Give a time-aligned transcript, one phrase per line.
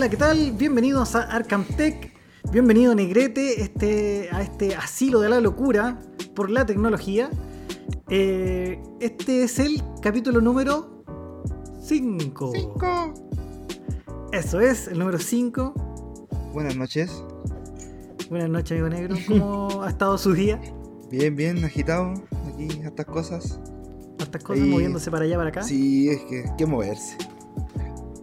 [0.00, 0.52] Hola, ¿qué tal?
[0.52, 2.10] Bienvenidos a Arkham Tech.
[2.50, 6.00] Bienvenido Negrete este, a este asilo de la locura
[6.34, 7.28] por la tecnología.
[8.08, 11.04] Eh, este es el capítulo número
[11.82, 12.52] 5.
[12.54, 13.14] 5.
[14.32, 15.74] Eso es, el número 5.
[16.54, 17.22] Buenas noches.
[18.30, 19.16] Buenas noches, amigo negro.
[19.28, 20.58] ¿Cómo ha estado su día?
[21.10, 22.14] Bien, bien, agitado.
[22.54, 23.60] Aquí, estas cosas.
[24.18, 25.62] Estas cosas Ahí- moviéndose para allá, para acá.
[25.62, 27.18] Sí, es que hay que moverse.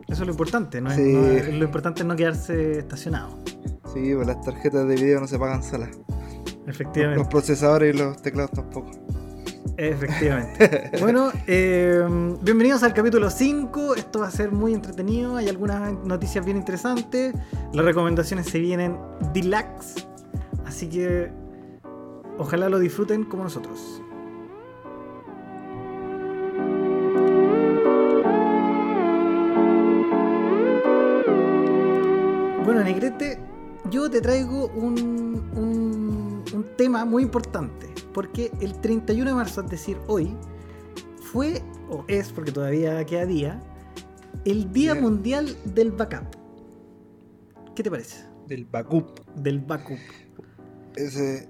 [0.08, 0.90] Eso es lo importante, ¿no?
[0.90, 1.14] es- Sí.
[1.14, 3.40] no es- lo importante es no quedarse estacionado.
[3.94, 5.90] Sí, pues las tarjetas de video no se pagan solas.
[6.68, 7.20] Efectivamente.
[7.20, 8.92] Los procesadores y los teclados tampoco.
[9.78, 10.92] Efectivamente.
[11.02, 12.04] bueno, eh,
[12.42, 13.96] bienvenidos al capítulo 5.
[13.96, 15.36] Esto va a ser muy entretenido.
[15.38, 17.34] Hay algunas noticias bien interesantes.
[17.74, 18.98] Las recomendaciones se vienen
[19.34, 20.08] deluxe.
[20.66, 21.32] Así que
[22.38, 24.02] ojalá lo disfruten como nosotros.
[32.94, 33.40] Negrete,
[33.92, 37.88] yo te traigo un, un- un tema muy importante.
[38.14, 40.36] Porque el 31 de marzo, es decir, hoy,
[41.32, 43.62] fue, o es, porque todavía queda día,
[44.46, 45.04] el Día Bien.
[45.04, 46.36] Mundial del Backup.
[47.76, 48.26] ¿Qué te parece?
[48.48, 49.20] Del backup.
[49.36, 50.00] Del backup.
[50.96, 51.48] Ese-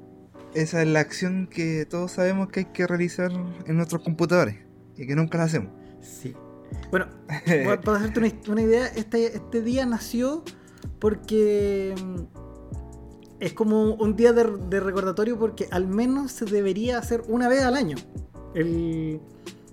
[0.53, 3.31] esa es la acción que todos sabemos que hay que realizar
[3.65, 4.55] en nuestros computadores.
[4.97, 5.71] Y que nunca la hacemos.
[6.02, 6.35] Sí.
[6.91, 7.05] Bueno,
[7.65, 10.43] pa- para hacerte una, una idea, este, este día nació
[11.00, 12.38] porque mm,
[13.39, 17.64] es como un día de, de recordatorio porque al menos se debería hacer una vez
[17.64, 17.97] al año.
[18.53, 19.22] El,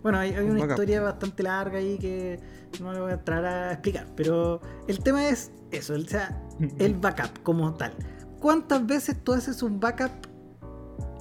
[0.02, 2.38] bueno, hay, hay Un una historia bastante larga ahí que
[2.80, 6.42] no me voy a entrar a explicar, pero el tema es eso, o sea,
[6.78, 7.94] el backup como tal.
[8.40, 10.10] ¿Cuántas veces tú haces un backup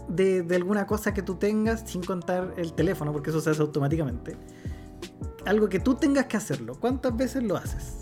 [0.09, 3.61] de, de alguna cosa que tú tengas sin contar el teléfono, porque eso se hace
[3.61, 4.35] automáticamente?
[5.45, 6.75] Algo que tú tengas que hacerlo.
[6.79, 7.97] ¿Cuántas veces lo haces?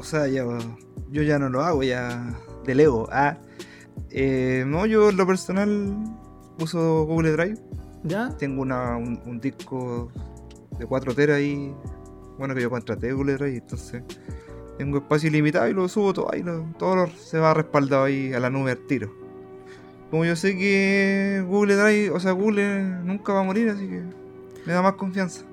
[0.00, 0.44] O sea, ya,
[1.10, 2.34] yo ya no lo hago, ya
[2.64, 3.08] delego.
[3.12, 3.36] Ah,
[4.10, 5.94] eh, no, yo en lo personal
[6.58, 7.58] uso Google Drive.
[8.04, 8.30] ¿Ya?
[8.38, 10.10] Tengo una, un, un disco
[10.78, 11.74] de 4 teras ahí.
[12.38, 14.02] Bueno, que yo contraté Google Drive, entonces
[14.78, 16.42] tengo espacio ilimitado y lo subo todo ahí.
[16.42, 19.12] lo- todo lo- se va respaldado ahí a la nube al tiro.
[20.10, 24.02] Como yo sé que Google Drive, o sea, Google nunca va a morir, así que
[24.66, 25.44] me da más confianza.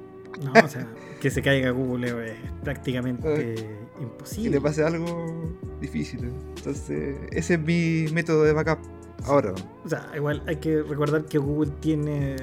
[0.42, 0.88] No, o sea,
[1.20, 3.56] que se caiga Google es prácticamente
[3.98, 4.50] Si imposible.
[4.52, 6.32] le pase algo difícil.
[6.58, 8.80] Entonces, ese es mi método de backup.
[9.26, 9.54] Ahora,
[9.84, 12.36] O sea, igual hay que recordar que Google tiene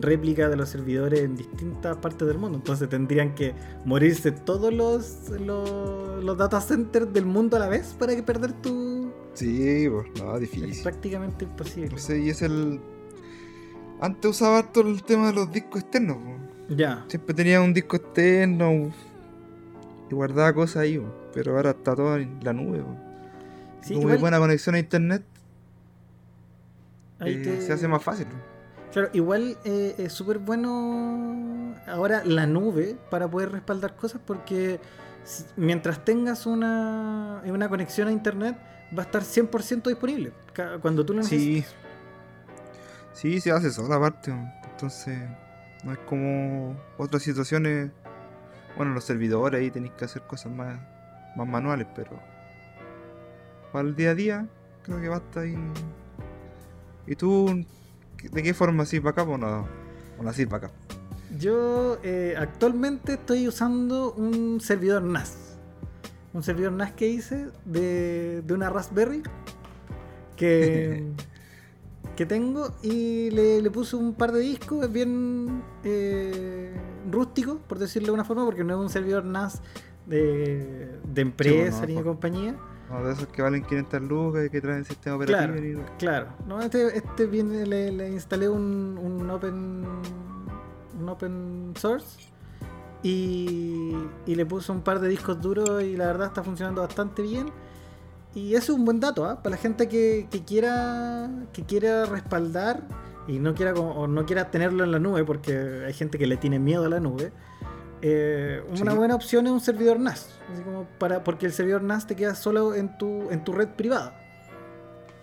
[0.00, 2.58] réplica de los servidores en distintas partes del mundo.
[2.58, 7.94] Entonces tendrían que morirse todos los, los, los data centers del mundo a la vez
[7.98, 9.12] para que perder tu.
[9.34, 10.82] sí, pues, no, Es difícil.
[10.82, 11.90] prácticamente imposible.
[11.90, 12.80] No sé, y es el.
[14.00, 16.16] Antes usaba harto el tema de los discos externos.
[16.18, 16.74] po.
[16.74, 17.04] Ya.
[17.08, 18.90] Siempre tenía un disco externo
[20.10, 22.80] y guardaba cosas ahí, pero ahora está todo en la nube.
[22.80, 22.96] po.
[23.82, 25.22] Sí, Como igual buena conexión a internet,
[27.20, 28.26] eh, te- se hace más fácil.
[28.92, 34.80] Claro, igual eh, es súper bueno ahora la nube para poder respaldar cosas porque
[35.56, 38.56] mientras tengas una, una conexión a internet
[38.96, 40.32] va a estar 100% disponible
[40.80, 41.74] cuando tú lo Sí, necesites.
[43.12, 44.32] sí, se hace sola aparte.
[44.70, 45.18] Entonces,
[45.84, 47.90] no es como otras situaciones.
[48.76, 50.78] Bueno, los servidores ahí tenéis que hacer cosas más,
[51.36, 52.20] más manuales, pero
[53.72, 54.46] para el día a día,
[54.82, 55.56] creo que basta ahí.
[57.06, 57.64] ¿Y tú,
[58.22, 59.66] de qué forma así para acá o no?
[60.18, 60.74] O no para acá.
[61.38, 65.56] Yo eh, actualmente estoy usando un servidor NAS.
[66.32, 69.22] Un servidor NAS que hice de, de una Raspberry
[70.36, 71.12] que,
[72.16, 74.84] que tengo y le, le puse un par de discos.
[74.84, 76.72] Es bien eh,
[77.10, 79.60] rústico, por decirlo de una forma, porque no es un servidor NAS
[80.06, 82.56] de, de empresa no, ni de por- compañía.
[82.90, 85.54] No, de esos que valen 500 lucas y que traen sistema operativo.
[85.54, 86.26] Claro, y- claro.
[86.46, 89.84] No, este, este viene, le, le instalé un, un open
[90.98, 92.18] un open source
[93.02, 93.92] y,
[94.26, 97.48] y le puse un par de discos duros y la verdad está funcionando bastante bien.
[98.36, 99.42] Y eso es un buen dato, ¿ah?
[99.42, 102.82] Para la gente que, que quiera que quiera respaldar
[103.26, 106.36] y no quiera o no quiera tenerlo en la nube, porque hay gente que le
[106.36, 107.32] tiene miedo a la nube.
[108.02, 108.96] eh, una Sí.
[108.98, 112.34] buena opción es un servidor NAS, así como para, porque el servidor NAS te queda
[112.34, 114.12] solo en tu, en tu red privada.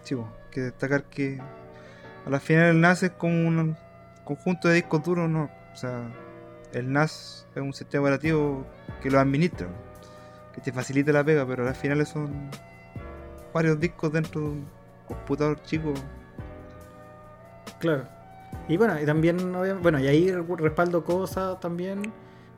[0.02, 1.40] Sí, po, que destacar que
[2.26, 3.78] a la final el NAS es como un
[4.26, 5.52] conjunto de discos duros, ¿no?
[5.72, 6.02] O sea,
[6.74, 8.66] el NAS es un sistema operativo
[9.04, 9.68] que lo administra,
[10.54, 12.50] que te facilita la pega, pero al final son
[13.54, 14.66] varios discos dentro de un
[15.08, 15.94] computador chico.
[17.80, 18.08] Claro.
[18.68, 19.38] Y bueno, y también,
[19.82, 22.14] bueno, y ahí re- respaldo cosas también.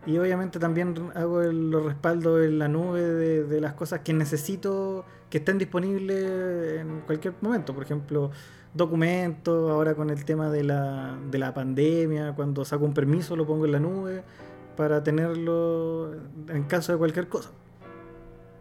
[0.05, 4.13] Y obviamente también hago el, los respaldos en la nube de, de las cosas que
[4.13, 7.73] necesito que estén disponibles en cualquier momento.
[7.73, 8.29] Por ejemplo,
[8.75, 13.47] documentos, ahora con el tema de la, de la pandemia, cuando saco un permiso lo
[13.47, 14.23] pongo en la nube
[14.77, 16.13] para tenerlo
[16.49, 17.49] en caso de cualquier cosa.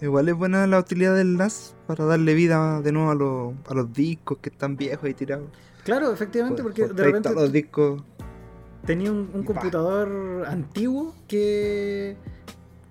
[0.04, 3.74] Igual es buena la utilidad del NAS para darle vida de nuevo a, los- a
[3.74, 5.48] los discos que están viejos y tirados.
[5.82, 8.02] Claro, efectivamente, porque de repente los discos.
[8.84, 12.16] tenía un, un computador antiguo que,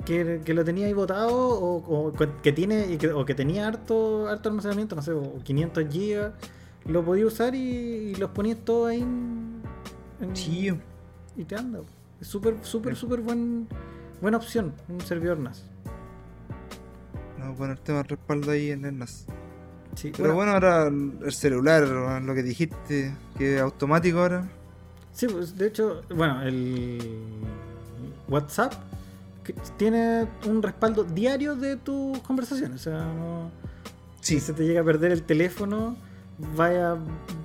[0.06, 4.28] que, que lo tenía ahí botado o, o que tiene que, o que tenía harto,
[4.28, 6.32] harto almacenamiento, no sé, o 500 GB,
[6.92, 9.62] lo podía usar y, y los ponías todos ahí en,
[10.20, 10.78] en- Chío.
[11.38, 11.80] y te anda.
[12.20, 13.02] Es súper, súper, Sí.
[13.02, 13.68] súper buen,
[14.22, 15.64] buena opción, un servidor NAS.
[17.44, 19.26] No, el tema del respaldo ahí en el NAS.
[19.96, 24.50] Sí, Pero bueno, ahora el celular, lo que dijiste, que es automático ahora.
[25.14, 27.00] Sí, pues de hecho, bueno, el
[28.28, 28.74] WhatsApp
[29.44, 32.82] que tiene un respaldo diario de tus conversaciones.
[32.82, 33.52] O sea, no,
[34.22, 35.96] si se te llega a perder el teléfono,
[36.56, 36.98] vaya,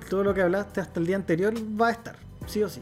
[0.09, 2.15] todo lo que hablaste hasta el día anterior va a estar,
[2.47, 2.81] sí o sí.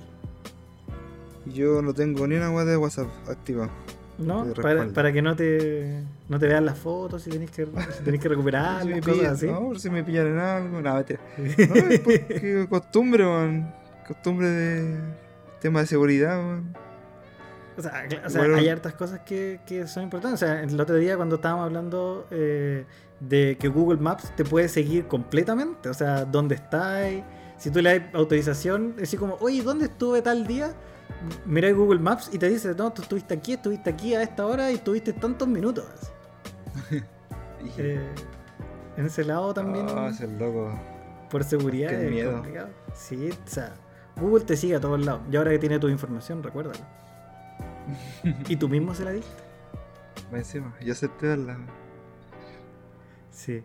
[1.45, 3.69] Yo no tengo ni una web de WhatsApp activa.
[4.17, 4.45] ¿No?
[4.53, 8.19] Para, para que no te, no te vean las fotos si tenés que, si tenés
[8.19, 9.45] que recuperar si cosas pillan, así.
[9.47, 11.05] no, por si me pillan en algo, nada.
[11.37, 13.73] No, es porque costumbre, man.
[14.07, 14.97] Costumbre de
[15.61, 16.73] tema de seguridad, man.
[17.77, 18.57] O sea, o sea, Bueno.
[18.57, 20.41] hay hartas cosas que, que son importantes.
[20.41, 22.85] O sea, el otro día cuando estábamos hablando eh,
[23.19, 25.89] de que Google Maps te puede seguir completamente.
[25.89, 27.07] O sea, dónde estás.
[27.57, 30.73] Si tú le das autorización, es así como, oye, ¿dónde estuve tal día?
[31.45, 34.71] Mira Google Maps y te dice, no, tú estuviste aquí, estuviste aquí a esta hora
[34.71, 35.85] y estuviste tantos minutos.
[37.79, 38.07] Eh,
[38.95, 40.71] en ese lado también, Ah, ese loco.
[41.29, 42.33] por seguridad, qué es miedo.
[42.33, 42.69] complicado.
[42.93, 43.73] Sí, o sea,
[44.15, 45.21] Google te sigue a todos lados.
[45.31, 46.79] Y ahora que tiene tu información, recuérdalo.
[48.47, 49.31] y tú mismo se la diste.
[50.31, 51.57] Encima, yo acepté darla.
[53.31, 53.63] Sí.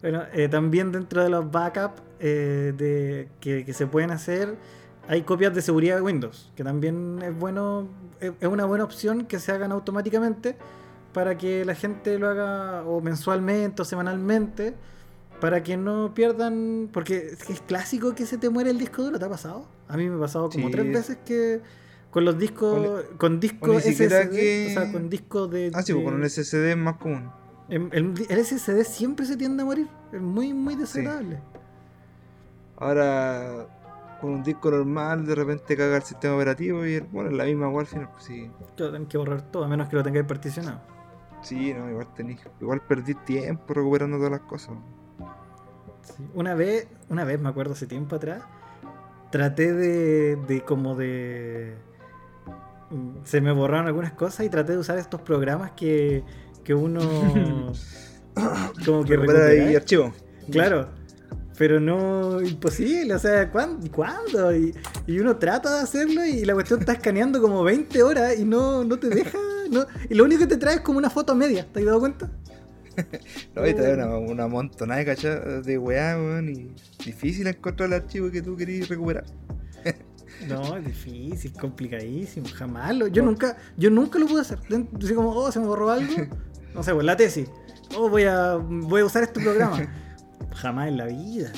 [0.00, 4.56] Bueno, eh, también dentro de los backups eh, de, que, que se pueden hacer,
[5.08, 7.88] hay copias de seguridad de Windows, que también es bueno,
[8.20, 10.56] es, una buena opción que se hagan automáticamente
[11.12, 14.74] para que la gente lo haga o mensualmente o semanalmente,
[15.40, 19.24] para que no pierdan, porque es, clásico que se te muere el disco duro, ¿te
[19.24, 19.66] ha pasado?
[19.88, 20.72] A mí me ha pasado como Sí.
[20.72, 21.60] tres veces que
[22.10, 25.70] con los discos, con discos ni siquiera SSD, que- o sea, con discos de...
[25.74, 27.30] Ah, sí, pues de- con un SSD es más común.
[27.68, 29.88] el, el- el SSD siempre se tiende a morir.
[30.12, 31.40] Es muy, muy desagradable.
[32.76, 33.66] Ahora,
[34.22, 37.66] con un disco normal, de repente caga el sistema operativo y bueno, es la misma
[37.68, 38.08] igual al final.
[38.12, 40.80] Pues sí, lo tengan que borrar todo, a menos que lo tengáis particionado.
[41.42, 42.36] sí, no, igual tení.
[42.60, 44.76] Igual perdí tiempo recuperando todas las cosas.
[46.02, 46.24] Sí.
[46.34, 48.42] Una vez, una vez me acuerdo hace tiempo atrás,
[49.30, 51.76] traté de, de como de...
[52.90, 56.24] mm, Se me borraron algunas cosas y traté de usar estos programas que,
[56.64, 57.00] que uno...
[58.86, 59.78] como que Recuperar ahí recupera.
[59.78, 60.12] archivo.
[60.50, 60.88] Claro.
[61.62, 63.88] Pero no, imposible, o sea, ¿cuándo?
[63.92, 64.52] ¿cuándo?
[64.52, 64.74] Y,
[65.06, 68.82] y uno trata de hacerlo y la cuestión está escaneando como 20 horas y no,
[68.82, 69.38] no te deja.
[69.70, 72.00] No, y lo único que te trae es como una foto media, ¿te has dado
[72.00, 72.28] cuenta?
[73.54, 76.74] No, y trae una, una montonada de cachas de weá, weón, y
[77.04, 79.24] difícil encontrar el archivo que tú querías recuperar.
[80.48, 83.06] No, es difícil, complicadísimo, jamás lo.
[83.06, 84.58] Yo nunca, yo nunca lo pude hacer.
[85.00, 86.12] Así como, oh, se me borró algo.
[86.74, 87.48] No sé, pues la tesis.
[87.94, 89.78] Oh, voy a, voy a usar este programa.
[90.54, 91.52] Jamás en la vida.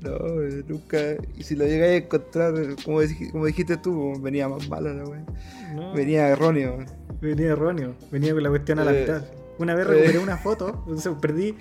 [0.00, 0.10] No,
[0.42, 0.98] eh, nunca.
[1.36, 4.92] Y si lo llegáis a encontrar, eh, como, dij- como dijiste tú, venía más malo
[4.92, 5.24] la.
[5.74, 6.78] No, Venía erróneo.
[7.20, 9.24] Venía erróneo, venía con la cuestión a la Eh, mitad.
[9.58, 10.22] Una vez recuperé eh.
[10.22, 11.54] una foto, entonces perdí,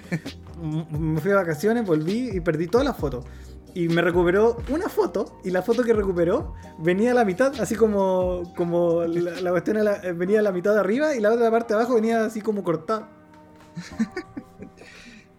[0.97, 3.25] me fui de vacaciones, volví y perdí todas las fotos.
[3.75, 7.75] Y me recuperó una foto, y la foto que recuperó venía a la mitad, así
[7.75, 11.31] como, como la, la cuestión a la- venía a la mitad de arriba y la
[11.31, 13.07] otra parte de abajo venía así como cortada.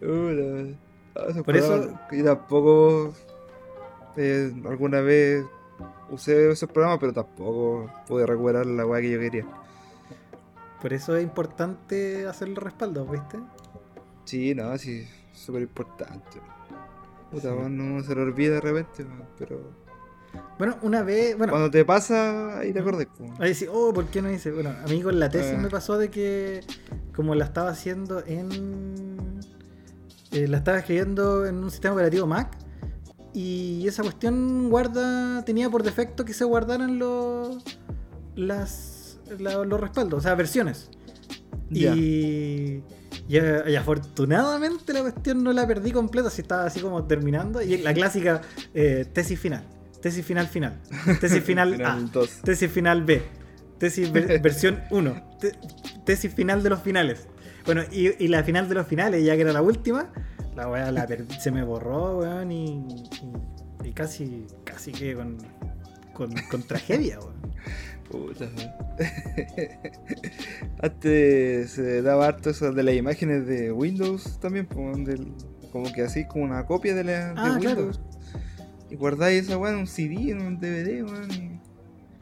[0.04, 0.74] Uh,
[1.16, 3.14] ah, Por eso- Yo tampoco.
[4.16, 5.44] eh, alguna vez
[6.10, 9.46] usé esos programas, pero tampoco pude recuperar la weá que yo quería.
[10.80, 13.38] Por eso es importante hacer los respaldos, ¿viste?
[14.24, 16.40] Sí, no, sí, súper importante.
[17.30, 17.70] Puta, Sí.
[17.70, 19.06] no se lo olvida de repente,
[19.38, 19.60] pero.
[20.58, 23.06] Bueno, una vez, bueno, Cuando te pasa, ahí te weón.
[23.38, 24.50] Ahí sí, oh, ¿por qué no hice?
[24.50, 25.58] Bueno, a mí con la tesis Eh.
[25.58, 26.60] me pasó de que,
[27.14, 29.31] como la estaba haciendo en.
[30.32, 32.56] Eh, la estaba escribiendo en un sistema operativo Mac.
[33.34, 35.44] Y esa cuestión guarda.
[35.44, 37.62] tenía por defecto que se guardaran los.
[38.36, 39.18] las.
[39.38, 40.90] la- los respaldos, o sea, versiones.
[41.70, 41.86] Y,
[43.28, 47.62] y, eh, y afortunadamente la cuestión no la perdí completa, si estaba así como terminando.
[47.62, 48.42] Y la clásica
[48.74, 49.64] eh, tesis final.
[50.02, 50.78] Tesis final final.
[51.20, 51.76] Tesis final, A.
[51.94, 52.30] Final 2.
[52.44, 53.22] Tesis final B.
[53.78, 55.36] Tesis ver- versión 1.
[55.40, 55.52] Te-
[56.04, 57.28] tesis final de los finales.
[57.64, 60.10] Bueno, y, y la final de los finales, ya que era la última,
[60.56, 61.06] la weá la
[61.38, 62.64] se me borró, weón, y,
[63.82, 65.38] y- y casi, casi que con,
[66.12, 67.32] con, con tragedia, weón.
[68.10, 68.46] Puta.
[70.80, 74.66] Antes se daba harto eso de las imágenes de Windows también,
[75.04, 75.32] del-
[75.70, 77.80] como que así como una copia de, la, de Ah, claro.
[77.82, 78.00] Windows.
[78.90, 81.61] Y guardáis esa weá en un CD, en un DVD, weón.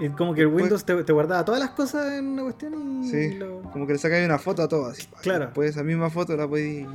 [0.01, 3.05] Y Y como que el Windows te, te guardaba todas las cosas en una cuestión
[3.05, 3.35] y Sí.
[3.35, 5.07] lo- Como que le sacáis una foto a todo así.
[5.23, 5.45] Claro.
[5.47, 6.87] Después esa misma foto la podéis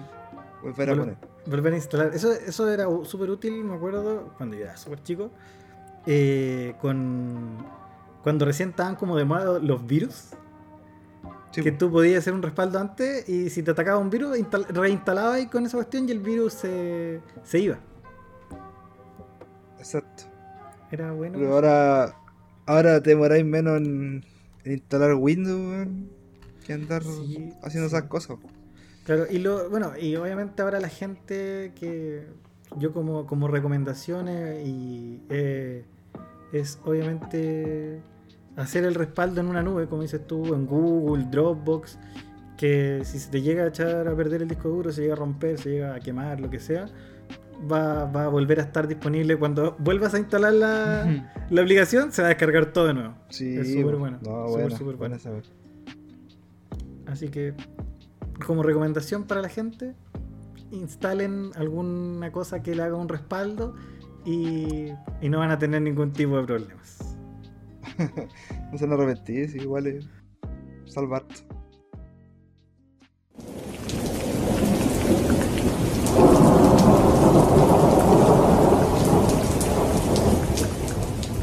[0.64, 1.16] volver a Vol- poner.
[1.46, 2.12] volver a instalar.
[2.14, 5.30] Eso, eso era súper útil, me acuerdo, cuando yo era súper chico.
[6.08, 7.66] eh, con
[8.22, 10.30] cuando recién estaban como de moda los virus.
[11.52, 14.68] Sí, que tú podías hacer un respaldo antes y si te atacaba un virus, instal-
[14.68, 17.78] reinstalabas ahí con esa cuestión y el virus se, se iba.
[19.80, 20.24] Exacto.
[20.92, 21.38] Era bueno.
[21.40, 22.16] Pero ahora,
[22.66, 24.24] ahora te demoráis menos en,
[24.64, 25.88] en instalar Windows,
[26.66, 27.96] que andar Sí, haciendo sí.
[27.96, 28.38] esas cosas.
[29.04, 32.26] Claro, y lo, bueno, y obviamente ahora la gente que
[32.78, 35.86] yo como, como recomendaciones y eh,
[36.52, 38.02] es obviamente
[38.56, 42.00] hacer el respaldo en una nube, como dices tú, en Google, Dropbox,
[42.58, 45.18] que si se te llega a echar a perder el disco duro, se llega a
[45.18, 46.88] romper, se llega a quemar, lo que sea,
[47.72, 52.22] va, va a volver a estar disponible cuando vuelvas a instalar la, la aplicación, se
[52.22, 53.16] va a descargar todo de nuevo.
[53.30, 54.00] Sí, Es súper po.
[54.00, 55.16] bueno, No, súper, buena, súper buena bueno.
[55.16, 55.42] esa weá.
[57.08, 57.54] Así que,
[58.46, 59.94] como recomendación para la gente,
[60.72, 63.76] instalen alguna cosa que le haga un respaldo
[64.26, 64.88] y,
[65.22, 67.18] y no van a tener ningún tipo de problemas.
[68.72, 70.10] No se van a arrepentir, sí, igual es
[70.86, 71.24] salvar.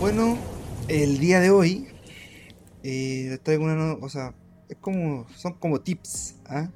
[0.03, 0.37] Bueno,
[0.89, 1.87] el día de hoy
[2.83, 4.35] eh, traigo una no- o sea,
[4.69, 6.69] es como, son como tips, ¿ah?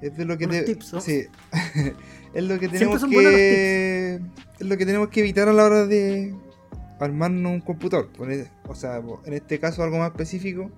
[0.00, 1.00] Es de lo que te- tips, ¿no?
[1.02, 1.26] sí,
[2.34, 4.14] es lo que tenemos que,
[4.58, 6.34] es lo que tenemos que evitar a la hora de
[6.98, 8.10] armarnos un computador.
[8.16, 10.70] Poner- o sea, en este caso algo más específico,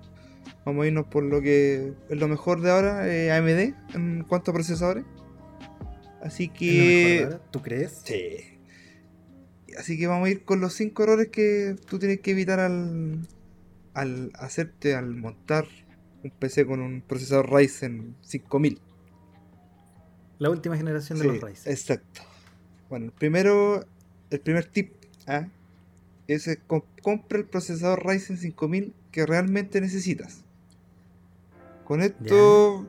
[0.65, 4.51] vamos a irnos por lo que es lo mejor de ahora, eh, AMD en cuanto
[4.51, 5.05] a procesadores.
[6.21, 7.41] Así ¿Es lo que mejor ahora?
[7.51, 8.01] ¿Tú crees?
[8.03, 8.56] Sí.
[9.77, 13.19] Así que vamos a ir con los 5 errores que tú tienes que evitar al,
[13.93, 15.65] al hacerte, al montar
[16.23, 18.79] un PC con un procesador Ryzen 5000.
[20.39, 21.71] La última generación de Sí, los Ryzen.
[21.71, 22.21] Exacto.
[22.89, 23.85] Bueno, el primero,
[24.29, 24.93] el primer tip
[26.27, 30.43] es eh, com- compra el procesador Ryzen 5000 que realmente necesitas.
[31.85, 32.85] Con esto,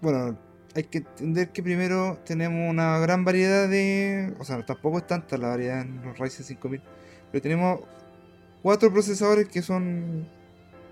[0.00, 0.38] bueno,
[0.74, 5.36] hay que entender que primero tenemos una gran variedad de, o sea, tampoco es tanta
[5.36, 6.80] la variedad en los Ryzen 5000,
[7.32, 7.80] pero tenemos
[8.62, 10.26] cuatro procesadores que son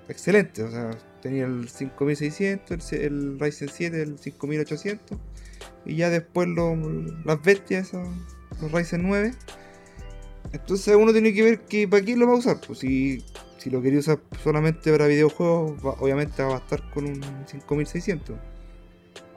[0.09, 0.91] excelentes, o sea,
[1.23, 5.19] tenía el 5600, el, el Ryzen 7, el 5800
[5.85, 6.77] y ya después lo-
[7.25, 9.33] las bestias, los Ryzen 9.
[10.53, 12.57] Entonces uno tiene que ver que para qué lo va a usar.
[12.67, 13.23] Pues si,
[13.59, 18.37] si lo quería usar solamente para videojuegos, obviamente va a estar con un 5600.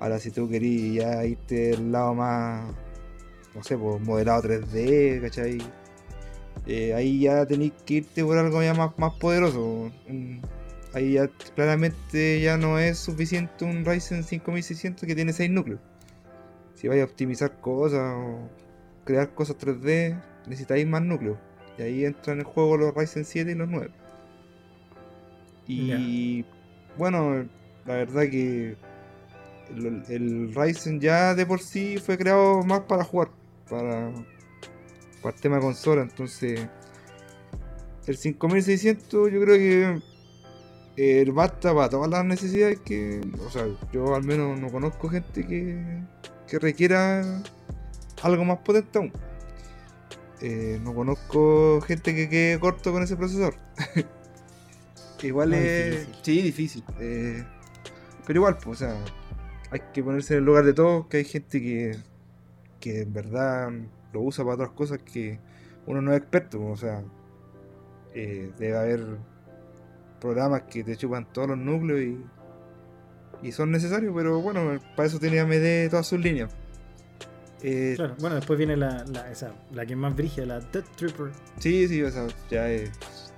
[0.01, 2.65] Ahora si tú querías ya irte al lado más,
[3.55, 5.59] no sé, pues modelado 3D, ¿cachai?
[6.65, 9.91] Eh, ahí ya tenéis que irte por algo ya más, más poderoso.
[10.09, 10.41] Un-
[10.93, 15.79] ahí ya claramente ya no es suficiente un Ryzen 5600 que tiene 6 núcleos.
[16.73, 18.49] Si vais a optimizar cosas o
[19.05, 21.37] crear cosas 3D, necesitáis más núcleos.
[21.77, 23.91] Y ahí entran en juego los Ryzen 7 y los 9.
[25.67, 26.45] Y
[26.97, 27.47] bueno,
[27.85, 28.75] la verdad que
[29.75, 33.29] el, el Ryzen ya de por sí fue creado más para jugar,
[33.69, 34.11] para,
[35.21, 36.01] para el tema de consola.
[36.01, 36.67] Entonces,
[38.07, 40.01] el 5600 yo creo que
[40.97, 43.21] eh, basta para todas las necesidades que.
[43.45, 46.03] O sea, yo al menos no conozco gente que,
[46.47, 47.41] que requiera
[48.21, 49.11] algo más potente aún.
[50.41, 53.55] Eh, no conozco gente que quede corto con ese procesador.
[55.21, 56.07] igual es.
[56.07, 56.19] difícil.
[56.23, 56.83] Sí, difícil.
[56.99, 57.45] eh,
[58.25, 59.03] pero igual, pues, o sea,
[59.71, 61.97] hay que ponerse en el lugar de todos, que hay gente que,
[62.79, 63.71] que en verdad
[64.13, 65.39] lo usa para otras cosas que
[65.87, 67.03] uno no es experto, o sea,
[68.13, 69.01] eh, debe haber
[70.19, 75.19] programas que te chupan todos los núcleos y, y son necesarios, pero bueno, para eso
[75.19, 76.51] tiene AMD todas sus líneas.
[77.63, 81.31] Eh, Claro, bueno, después viene la, la, esa, la que más brigia, la Death Trooper.
[81.59, 82.91] Sí, sí, o sea, ya es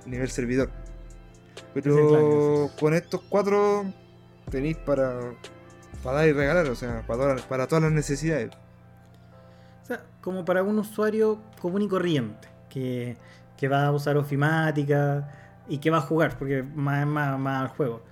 [0.05, 0.69] nivel servidor.
[1.75, 3.85] Es Pero con estos cuatro
[4.49, 5.19] tenéis para,
[6.03, 8.51] para dar y regalar, o sea, para, todas- para todas las necesidades.
[9.83, 13.17] O sea, como para un usuario común y corriente, que,
[13.57, 15.27] que va a usar ofimática,
[15.67, 18.03] y que va a jugar, porque más más, más al juego.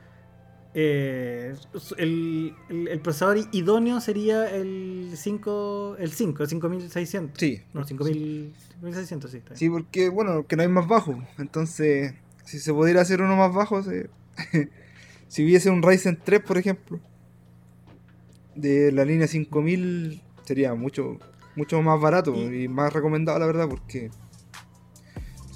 [0.74, 1.54] Eh,
[1.98, 7.38] el, el, el, procesador idóneo sería el 5, el 5, el 5600.
[7.38, 7.62] Sí.
[7.74, 9.42] No, 5000, 5600, sí.
[9.56, 11.22] Sí, porque, bueno, que no hay más bajo.
[11.38, 12.14] Entonces,
[12.46, 14.10] si se pudiera hacer uno más bajo, se...
[15.28, 17.00] si hubiese un Ryzen 3, por ejemplo,
[18.56, 21.18] de la línea 5000, sería mucho,
[21.56, 24.10] mucho más barato y, y más recomendado, la verdad, porque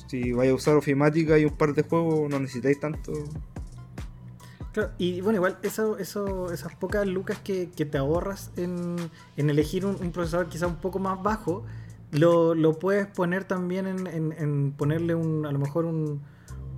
[0.07, 3.11] si vais a usar ofimática y un par de juegos, no necesitáis tanto.
[4.71, 8.97] Claro, y bueno, igual eso, eso, esas pocas lucas que, que te ahorras en,
[9.37, 11.63] en elegir un, un, procesador quizá un poco más bajo,
[12.11, 16.21] lo, lo puedes poner también en, en, en, ponerle un, a lo mejor un,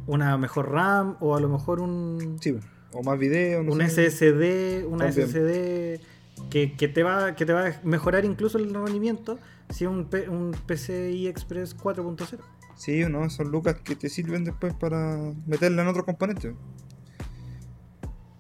[0.06, 2.38] una mejor RAM o a lo mejor un...
[2.40, 2.58] Sí,
[2.94, 3.64] o más video.
[3.64, 4.10] No un sé.
[4.10, 5.28] SSD, una también.
[5.28, 6.02] SSD
[6.50, 9.40] que, que, te va, que te va a mejorar incluso el rendimiento
[9.70, 12.40] si es un, un PCI Express 4.0.
[12.76, 16.54] Sí, no, son lucas que te sirven después para meterle en otro componente.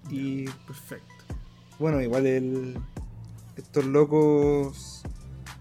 [0.10, 0.46] Y.
[0.46, 1.14] Perfecto.
[1.80, 2.78] Bueno, igual el.
[3.56, 5.04] Estos locos.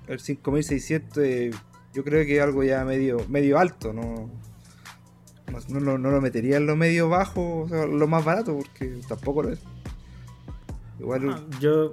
[0.06, 1.50] El 5600, eh,
[1.92, 4.30] yo creo que es algo ya medio, medio alto, ¿no?
[5.68, 9.00] No, no, no, lo metería en lo medio bajo, o sea, lo más barato, porque
[9.08, 9.60] tampoco lo es.
[10.98, 11.30] Igual.
[11.30, 11.92] Ah, yo,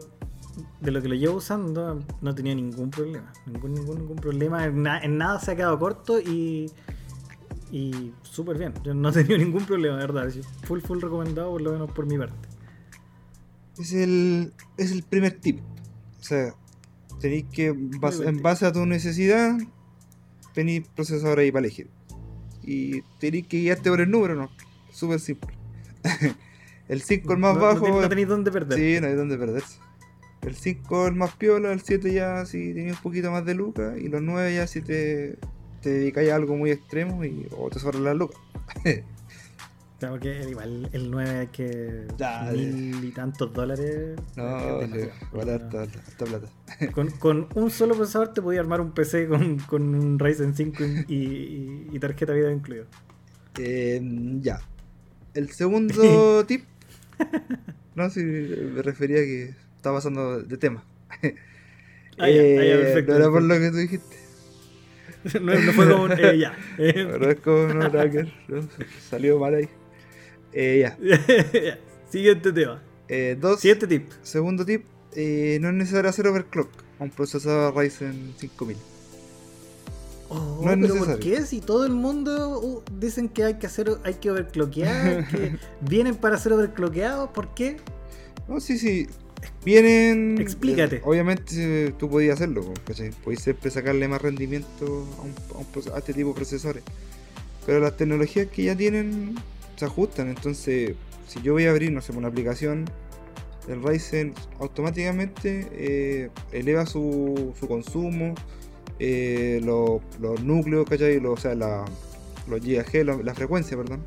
[0.82, 3.32] de lo que lo llevo usando, no tenía ningún problema.
[3.46, 4.66] Ningún, ningún, ningún problema.
[4.66, 6.72] En, na, en nada se ha quedado corto y
[7.74, 8.72] y súper bien.
[8.84, 10.32] Yo no he tenido ningún problema, de verdad.
[10.66, 12.48] Full, full recomendado, por lo menos por mi parte.
[13.80, 15.60] Es el, es el primer tip.
[16.22, 16.54] O sea,
[17.20, 19.58] tenéis que, en base a tu necesidad,
[20.54, 21.90] tenéis procesador ahí para elegir.
[22.64, 24.50] Y tenéis que guiarte por el número, ¿no?
[24.92, 25.54] Súper simple.
[26.88, 27.88] el 5 el más no, bajo.
[27.88, 28.78] No, tenéis dónde perder.
[28.78, 29.80] Sí, no hay dónde perderse.
[30.42, 33.98] El 5 el más piola, el 7 ya si tenéis un poquito más de lucas,
[33.98, 35.38] y los 9 ya si te
[35.84, 38.40] te dedicáis a algo muy extremo y, o te sobran las lucas.
[40.04, 42.08] Claro que igual el 9 hay que.
[42.18, 44.20] Ya, mil y tantos dólares.
[44.36, 44.82] No,
[45.32, 46.48] vale harta, harta plata.
[46.94, 50.84] Con, con, un solo procesador te podía armar un PC con, con un Ryzen 5
[51.08, 52.86] y, y, y tarjeta video incluido.
[53.58, 54.02] Eh,
[54.42, 54.60] ya.
[55.34, 56.66] El segundo tip.
[57.96, 60.84] No, si me refería a que estaba pasando de tema.
[62.20, 64.18] Ah, eh, ya, ah, ya, perfecto, no era por lo que tú dijiste.
[65.42, 66.56] no, no, fue como un eh, ya.
[66.78, 68.32] no es como un hacker.
[68.50, 68.70] ¿no?
[69.10, 69.68] Salió mal ahí.
[70.54, 70.98] Eh, ya.
[72.10, 72.82] Siguiente tema.
[73.08, 74.10] Eh, dos, Siguiente tip.
[74.22, 74.84] Segundo tip.
[75.16, 78.78] Eh, no es necesario hacer overclock a un procesador Ryzen 5000.
[80.30, 81.06] Oh, no es pero necesario.
[81.06, 81.46] ¿por qué?
[81.46, 86.16] Si todo el mundo uh, dicen que hay que hacer, hay que overclockear, que vienen
[86.16, 87.78] para ser overclockeados, ¿por qué?
[88.48, 89.08] No, sí, sí.
[89.66, 90.38] Vienen.
[90.40, 90.98] Explícate.
[90.98, 93.12] Eh, obviamente tú podías hacerlo, ¿cachai?
[93.24, 96.84] Podías siempre sacarle más rendimiento a, un, a, un, a, este tipo de procesores.
[97.66, 99.36] Pero las tecnologías que ya tienen
[99.76, 100.30] se ajustan.
[100.30, 100.96] Entonces,
[101.28, 102.86] si yo voy a abrir, no sé, una aplicación
[103.68, 108.36] del Ryzen, automáticamente eh, eleva su, su consumo,
[109.00, 111.20] eh, los, los núcleos, ¿cachai?
[111.20, 111.86] Los, o sea, la,
[112.48, 114.04] los GHz, la, la, frecuencia, perdón.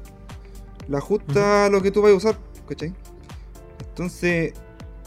[0.88, 1.66] La ajusta uh -huh.
[1.66, 2.92] a lo que tú vayas a usar, ¿cachai?
[3.88, 4.54] Entonces,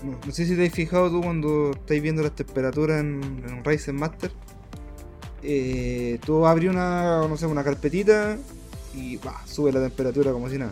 [0.04, 3.64] no, no, sé si te has fijado tú cuando estáis viendo las temperaturas en, en
[3.64, 4.32] Ryzen Master.
[5.42, 8.38] Eh, tú abres una, no sé, una carpetita
[9.00, 10.72] y sube la temperatura como si nada.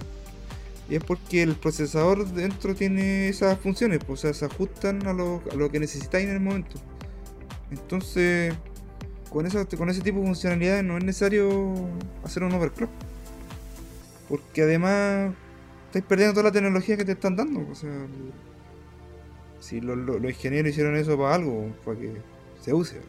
[0.89, 5.13] Y es porque el procesador dentro tiene esas funciones, pues, o sea, se ajustan a
[5.13, 6.77] lo, a lo que necesitáis en el momento.
[7.71, 8.53] Entonces,
[9.29, 11.73] con, eso, con ese tipo de funcionalidades no es necesario
[12.23, 12.89] hacer un overclock.
[14.29, 15.33] Porque además
[15.87, 17.65] estáis perdiendo toda la tecnología que te están dando.
[17.69, 17.91] O sea,
[19.59, 22.13] si los ingenieros hicieron eso para algo, para que
[22.67, 23.01] se use.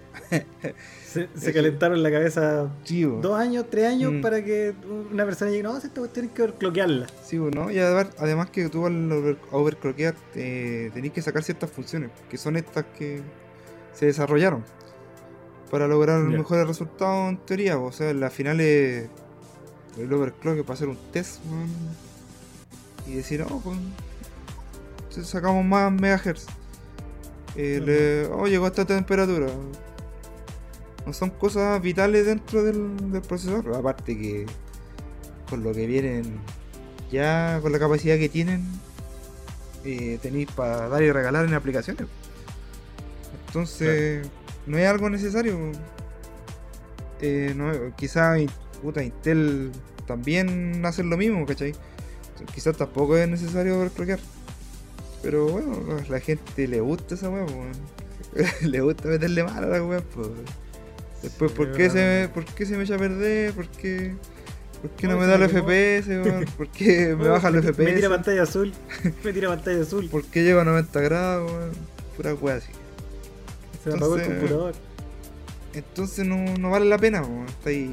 [1.04, 3.20] se, se calentaron la cabeza Chivo.
[3.20, 4.20] dos años, tres años mm.
[4.20, 4.72] para que
[5.10, 7.08] una persona llegue, no, esto tienes que overclockearla.
[7.24, 7.68] Sí, ¿no?
[7.68, 12.38] Y además, además que tú al over, overclockear eh, tenés que sacar ciertas funciones, que
[12.38, 13.20] son estas que
[13.94, 14.64] se desarrollaron
[15.72, 16.38] para lograr yeah.
[16.38, 17.78] mejores resultados en teoría.
[17.78, 19.08] O sea, en las finales
[19.98, 21.66] el overclock para hacer un test man,
[23.08, 26.46] y decir, oh, pues sacamos más megahertz.
[27.56, 29.46] Eh, le, oh, llegó a esta temperatura.
[31.06, 33.74] No son cosas vitales dentro del, del, procesador.
[33.74, 34.46] Aparte que
[35.48, 36.38] con lo que vienen,
[37.10, 38.64] ya con la capacidad que tienen,
[39.84, 42.06] eh, tenéis para dar y regalar en aplicaciones.
[43.46, 44.34] Entonces, claro.
[44.66, 45.72] no es algo necesario.
[47.20, 48.36] Eh, no, quizá
[48.82, 49.72] puta, Intel
[50.06, 51.74] también hace lo mismo, ¿cachai?
[52.54, 54.20] Quizás tampoco es necesario overclockear.
[55.22, 57.44] Pero bueno, a la gente le gusta esa weá,
[58.62, 60.28] le gusta meterle mal a la weá, pues.
[61.22, 63.52] Después, sí, ¿por, qué se, ¿por qué se me echa a perder?
[63.52, 64.14] ¿Por qué
[64.80, 65.48] ¿Por qué no No, me da el me.
[65.48, 66.52] FPS?
[66.56, 68.08] ¿Por qué me baja el Me tira FPS?
[68.08, 68.72] pantalla azul.
[69.24, 70.08] Me tira pantalla azul.
[70.10, 71.70] ¿Por qué llego a 90 grados, weón?
[72.16, 72.70] Pura wea así.
[73.82, 74.74] Se me apagó el computador.
[75.72, 77.46] Entonces no, no vale la pena, weón.
[77.46, 77.90] Estáis,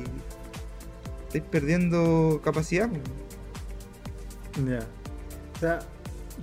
[1.27, 4.69] estáis perdiendo capacidad, weón.
[4.69, 4.88] Ya.
[5.55, 5.79] O sea,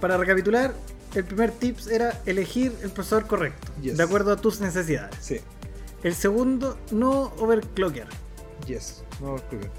[0.03, 0.75] para recapitular,
[1.15, 3.97] el primer tips era elegir el procesador correcto, Yes.
[3.97, 5.15] de acuerdo a tus necesidades.
[5.21, 5.38] Sí.
[6.03, 8.09] El segundo, no overclockear.
[8.67, 9.71] Yes, no overclockear.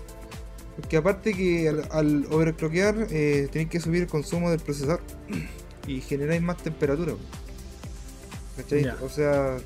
[0.78, 5.02] Porque aparte que al, al overclockear eh, tenéis que subir el consumo del procesador
[5.88, 7.16] y generáis más temperatura.
[8.56, 8.88] ¿Cachai?
[9.02, 9.58] O sea,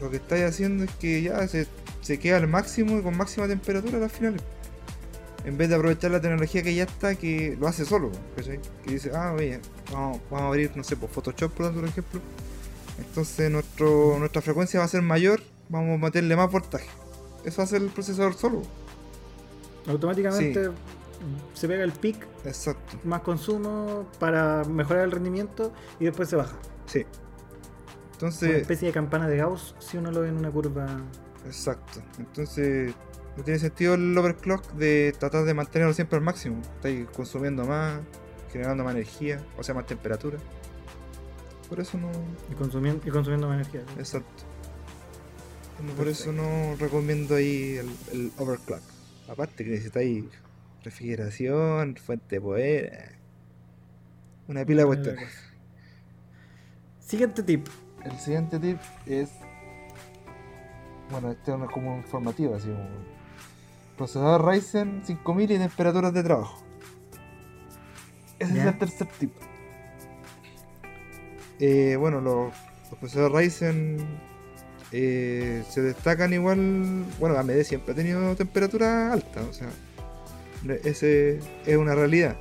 [0.00, 1.68] lo que estáis haciendo es que ya se,
[2.00, 4.40] se queda al máximo y con máxima temperatura al final.
[5.48, 8.10] En vez de aprovechar la tecnología que ya está, que lo hace solo.
[8.36, 8.60] ¿cachai?
[8.84, 12.20] Que dice, ah, oye, vamos, vamos a abrir, no sé, por Photoshop, por ejemplo.
[12.98, 16.88] Entonces nuestro, nuestra frecuencia va a ser mayor, vamos a meterle más voltaje.
[17.46, 18.60] Eso hace el procesador solo.
[19.86, 20.70] Automáticamente
[21.54, 22.98] se pega el pic, Exacto.
[23.04, 26.56] más consumo para mejorar el rendimiento y después se baja.
[26.84, 26.98] Sí.
[26.98, 30.86] Una Entonces, especie de campana de Gauss si uno lo ve en una curva.
[31.46, 32.02] exacto.
[32.18, 32.92] Entonces,
[33.38, 36.60] no tiene sentido el overclock de tratar de mantenerlo siempre al máximo.
[36.74, 38.00] Estáis consumiendo más,
[38.52, 40.38] generando más energía, o sea, más temperatura.
[41.68, 42.10] Por eso no.
[42.50, 43.82] Y consumiendo, y consumiendo más energía.
[43.96, 44.42] Exacto.
[45.96, 48.82] Por eso no recomiendo ahí el, el overclock.
[49.28, 50.24] Aparte que necesitáis
[50.82, 52.84] refrigeración, fuente de poder.
[52.86, 53.18] eh,
[54.48, 55.28] Una pila de cuestiones.
[56.98, 57.68] Siguiente tip.
[58.04, 59.30] El siguiente tip es.
[61.12, 63.17] Bueno, este es como informativo, así como.
[63.98, 66.62] Procesador Ryzen 5000 y temperaturas de trabajo.
[68.38, 68.60] Ese Ya.
[68.62, 69.32] es el tercer tip.
[71.60, 72.52] Eh, bueno, los,
[72.90, 74.06] los procesadores Ryzen
[74.92, 77.04] eh, se destacan igual.
[77.18, 79.68] Bueno, AMD siempre ha tenido temperatura alta, o sea.
[80.84, 82.36] Ese es una realidad.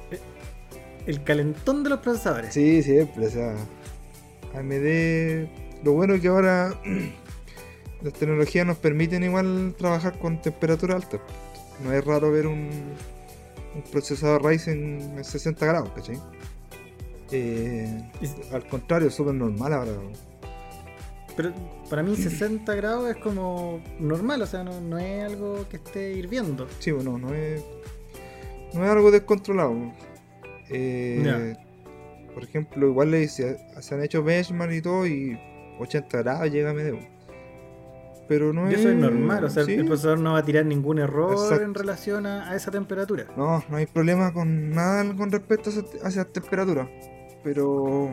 [1.05, 2.53] El calentón de los procesadores.
[2.53, 3.55] Sí, siempre, o sea,
[4.55, 5.47] AMD,
[5.83, 6.73] lo bueno es que ahora
[8.01, 11.19] las tecnologías nos permiten igual trabajar con temperatura alta.
[11.83, 12.69] No es raro ver un,
[13.75, 16.19] un procesador Ryzen en 60 grados, ¿cachai?
[17.31, 18.09] Eh,
[18.51, 19.91] al contrario, es súper normal ahora.
[21.35, 21.53] Pero
[21.89, 26.13] para mí 60 grados es como normal, o sea, no, no es algo que esté
[26.13, 26.67] hirviendo.
[26.79, 27.63] Sí, bueno, no es,
[28.73, 29.75] no es algo descontrolado.
[30.69, 31.55] Eh.
[32.33, 35.37] Por ejemplo, igual le- se, se han hecho benchmark y todo y
[35.79, 36.97] 80 grados llega a medio.
[38.27, 38.79] Pero no Y es.
[38.81, 39.73] eso es normal, o sea, sí.
[39.73, 41.63] el procesador no va a tirar ningún error Exacto.
[41.63, 43.25] en relación a, a esa temperatura.
[43.37, 46.89] No, no hay problema con nada con respecto a esa, a esa temperatura.
[47.43, 48.11] Pero.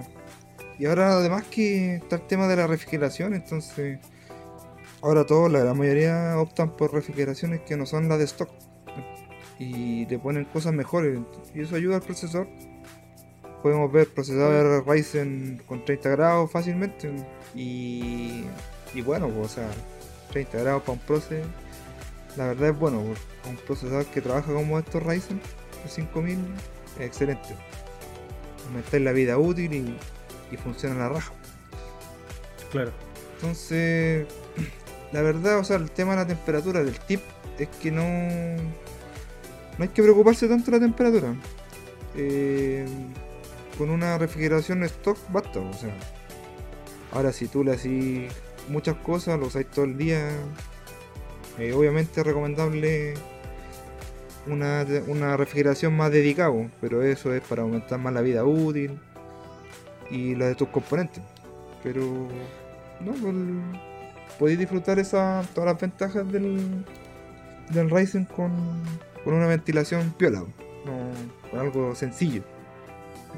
[0.78, 3.98] Y ahora además que está el tema de la refrigeración, entonces.
[5.02, 8.48] Ahora todos, la gran mayoría optan por refrigeraciones que no son las de stock.
[9.58, 11.18] Y le ponen cosas mejores.
[11.54, 12.48] Y eso ayuda al procesador.
[13.62, 17.12] Podemos ver procesadores Ryzen con 30 grados fácilmente.
[17.54, 18.44] Y.
[18.94, 19.68] Y bueno, pues, o sea,
[20.32, 21.42] 30 grados para un proce.
[22.36, 25.40] La verdad es bueno, un procesador que trabaja como estos Ryzen
[25.82, 26.38] de 5000
[26.98, 27.56] es excelente.
[28.66, 29.96] Aumentáis la vida útil y,
[30.52, 31.32] y funciona la raja.
[32.72, 32.90] Claro.
[33.36, 34.26] Entonces,
[35.12, 37.20] la verdad, o sea, el tema de la temperatura del tip
[37.58, 41.34] es que no, no hay que preocuparse tanto de la temperatura.
[42.16, 42.86] Eh,
[43.78, 45.94] con una refrigeración stock basta, o sea.
[47.12, 48.32] Ahora si tú le haces
[48.68, 50.30] muchas cosas, lo usáis todo el día,
[51.58, 53.14] eh, obviamente es recomendable
[54.46, 58.98] una, una refrigeración más dedicada, pero eso es para aumentar más la vida útil
[60.10, 61.22] y la de tus componentes.
[61.82, 62.28] Pero
[63.00, 63.34] no, pues,
[64.38, 66.84] podéis disfrutar esa, todas las ventajas del,
[67.70, 68.52] del Ryzen con,
[69.22, 72.42] con una ventilación piola, no, con algo sencillo.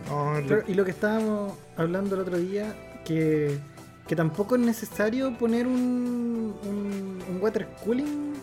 [0.08, 3.58] No, y lo que estábamos hablando el otro día, que,
[4.06, 8.34] que tampoco es necesario poner un, un, water cooling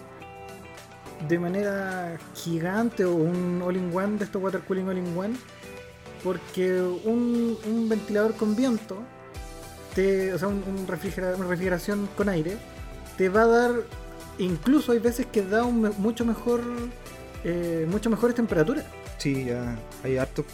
[1.28, 5.36] de manera gigante o un all-in-one de estos water cooling all-in-one,
[6.24, 8.98] porque un, un ventilador con viento,
[9.96, 12.58] te, o sea, un, un refrigera- una refrigeración con aire,
[13.18, 13.72] te va a dar,
[14.38, 16.62] incluso hay veces que da un mucho mejor,
[17.44, 18.86] eh, mucho mejores temperaturas.
[19.18, 20.46] Sí, ya hay hartos,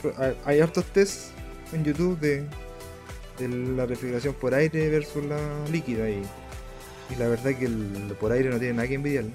[0.46, 1.32] hay hartos tests
[1.74, 2.46] en YouTube de,
[3.40, 5.38] de la refrigeración por aire versus la
[5.72, 6.22] líquida y,
[7.10, 9.32] y la verdad que el por aire no tiene nada que envidiarle.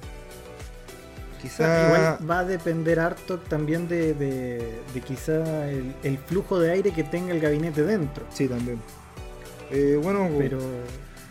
[1.42, 6.70] Quizá Igual va a depender harto también de, de- de quizá el, el flujo de
[6.72, 8.24] aire que tenga el gabinete dentro.
[8.30, 8.80] sí también.
[9.70, 10.58] Eh, bueno, Pero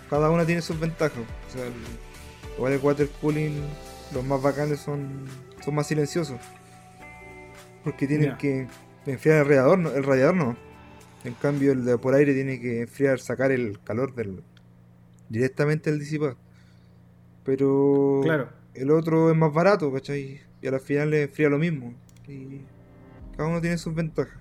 [0.10, 1.18] cada una tiene sus ventajas.
[1.18, 1.74] O sea, el,
[2.58, 3.62] igual el water cooling
[4.14, 5.26] los más bacanes son,
[5.64, 6.40] son más silenciosos.
[7.84, 8.68] Porque tienen que
[9.08, 10.56] enfriar el radiador, no, el radiador no.
[11.24, 14.44] En cambio el de por aire tiene que enfriar, sacar el calor del
[15.30, 16.36] directamente del disipador.
[17.44, 18.50] Pero Claro.
[18.74, 20.42] el otro es más barato, ¿cachai?
[20.62, 21.94] Y al final le enfría lo mismo.
[22.28, 22.62] Y
[23.36, 24.38] cada uno tiene sus ventajas.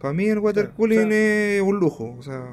[0.00, 2.46] Para mí el water Claro, cooling o sea- es un lujo, o sea,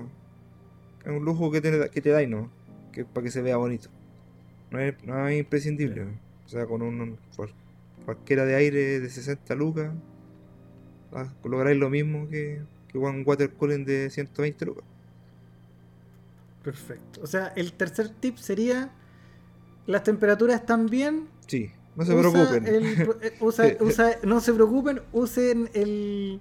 [1.04, 2.50] es un lujo que te, que te da y no,
[2.92, 3.90] que para que se vea bonito.
[4.72, 6.06] No es, no es imprescindible.
[6.46, 7.54] O sea, con un cual-
[8.06, 9.92] cualquiera de aire de 60 lucas,
[11.14, 12.62] ah, lográis lo mismo que,
[13.02, 14.84] que un water cooling de 120 lucas.
[16.64, 17.22] Perfecto.
[17.22, 18.90] O sea, el tercer tip sería:
[19.86, 21.28] las temperaturas están bien.
[21.48, 22.68] Sí, no se usa preocupen.
[22.68, 22.86] el
[23.22, 26.40] eh, usa- usa- no se preocupen, usen el.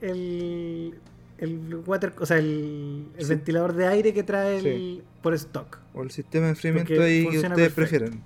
[0.00, 0.94] el.
[1.38, 3.28] el water, o sea, el, el Sí.
[3.28, 5.02] ventilador de aire que trae el, Sí.
[5.22, 5.78] por stock.
[5.94, 8.16] O el sistema de enfriamiento Porque ahí que ustedes perfecto.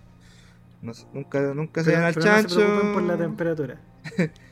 [0.80, 2.56] No se- nunca, nunca se vayan al pero no se chancho.
[2.56, 3.80] preocupen por la temperatura.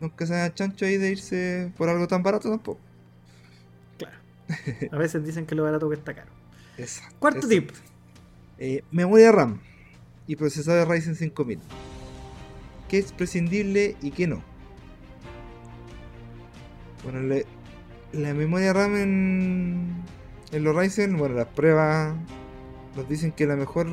[0.00, 2.80] nunca se chancho ahí de irse por algo tan barato tampoco.
[3.98, 4.16] Claro.
[4.92, 6.30] A veces dicen que lo barato que está caro.
[6.78, 7.16] Exacto.
[7.18, 7.72] Cuarto exacto.
[7.72, 7.82] tip.
[8.58, 9.60] Eh, memoria RAM
[10.26, 11.58] y procesador Ryzen 5000.
[12.88, 14.42] ¿Qué es prescindible y qué no?
[17.02, 17.46] Bueno, le-
[18.12, 19.92] la memoria RAM en,
[20.52, 22.14] en los Ryzen, bueno, las pruebas
[22.96, 23.86] nos dicen que la mejor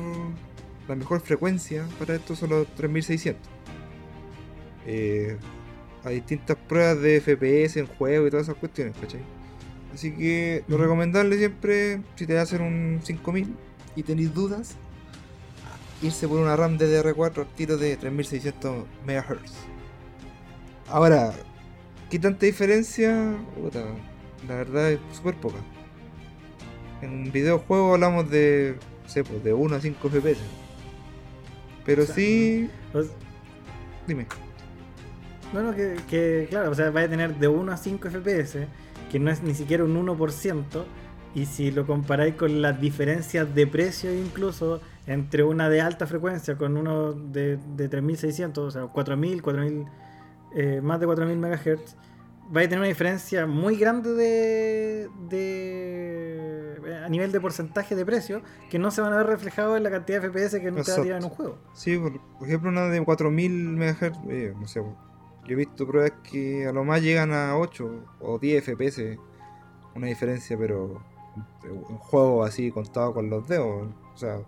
[0.88, 3.42] la mejor frecuencia para esto son los 3600.
[4.86, 5.36] Eh,
[6.04, 9.20] hay distintas pruebas de FPS en juego y todas esas cuestiones, ¿cachai?
[9.92, 13.54] Así que lo recomendable siempre, si te hacen un 5000
[13.96, 14.74] y tenéis dudas,
[16.02, 19.52] irse por una RAM DDR4 al tiro de 3600 MHz.
[20.88, 21.32] Ahora,
[22.10, 23.36] ¿qué tanta diferencia?
[23.60, 23.84] Puta,
[24.48, 25.58] la verdad es súper poca.
[27.00, 30.40] En un videojuego hablamos de, no sé, pues, de 1 a 5 FPS.
[31.86, 33.10] Pero O sea, sí, O s-
[35.54, 38.66] Bueno, que, que, claro, o sea, va a tener de 1 a 5 FPS,
[39.08, 40.84] que no es ni siquiera un 1%,
[41.32, 46.56] y si lo comparáis con las diferencias de precio incluso entre una de alta frecuencia
[46.56, 49.84] con uno de, de 3600, o sea, 4000, 4000,
[50.56, 51.96] eh, más de 4000 MHz,
[52.54, 58.42] va a tener una diferencia muy grande de, de a nivel de porcentaje de precio
[58.70, 60.90] que no se van a ver reflejados en la cantidad de FPS que no te
[60.90, 61.58] va a tirar en un juego.
[61.74, 64.82] Sí, por, por ejemplo, una de 4000 MHz, eh, no sé,
[65.46, 69.18] yo he visto pruebas que a lo más llegan a 8 o 10 FPS,
[69.94, 71.02] una diferencia, pero
[71.64, 74.38] un juego así contado con los dedos, o sea,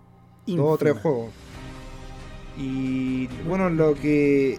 [0.45, 1.31] dos o tres juegos.
[2.57, 4.57] Y bueno, lo que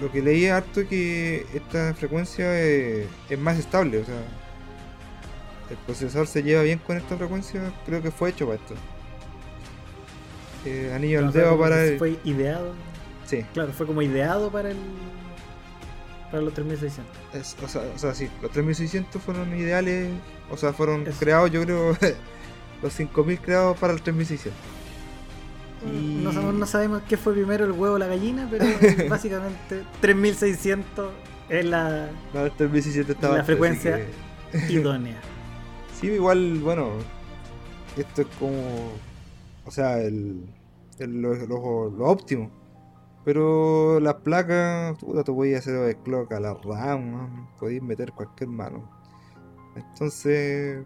[0.00, 4.22] lo que leí harto es que esta frecuencia es, es más estable, o sea,
[5.70, 8.74] el procesador se lleva bien con esta frecuencia, creo que fue hecho para esto.
[10.64, 11.98] Eh, anillo al dedo para el...
[11.98, 12.72] Fue ideado.
[13.26, 14.76] Sí, Claro, fue como ideado para el.
[16.34, 17.06] Para los 3600.
[17.32, 20.10] es- o, sea, o sea, sí, los 3600 fueron ideales,
[20.50, 21.16] o sea, fueron Eso.
[21.20, 21.96] creados, yo creo,
[22.82, 24.52] los 5000 creados para el 3600.
[25.86, 28.64] Y- No, sabemos, no sabemos qué fue primero el huevo o la gallina, pero
[29.08, 31.12] básicamente 3600
[31.48, 34.00] es la No, el 3600 estaba La antes, frecuencia.
[34.50, 35.20] que- idónea.
[36.00, 36.88] Sí, igual, bueno,
[37.96, 38.90] esto es como,
[39.64, 40.40] o sea, el,
[40.98, 42.50] el- lo, lo- lo óptimo.
[43.24, 48.90] Pero las placas, puta, tú podías hacer overclock a la RAM, podías meter cualquier mano.
[49.76, 50.84] Entonces,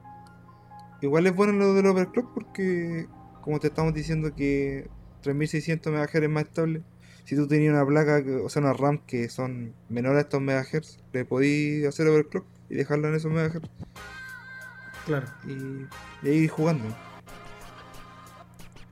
[1.02, 3.08] igual es bueno lo del overclock porque,
[3.42, 4.88] como te estamos diciendo que
[5.22, 6.82] 3600 MHz es más estable,
[7.24, 10.40] si tú tenías una placa, que- o sea, una RAM que son menores a estos
[10.40, 13.60] MHz, le podías hacer overclock y dejarla en esos MHz
[15.06, 15.86] Claro, y,
[16.26, 16.84] y ahí jugando.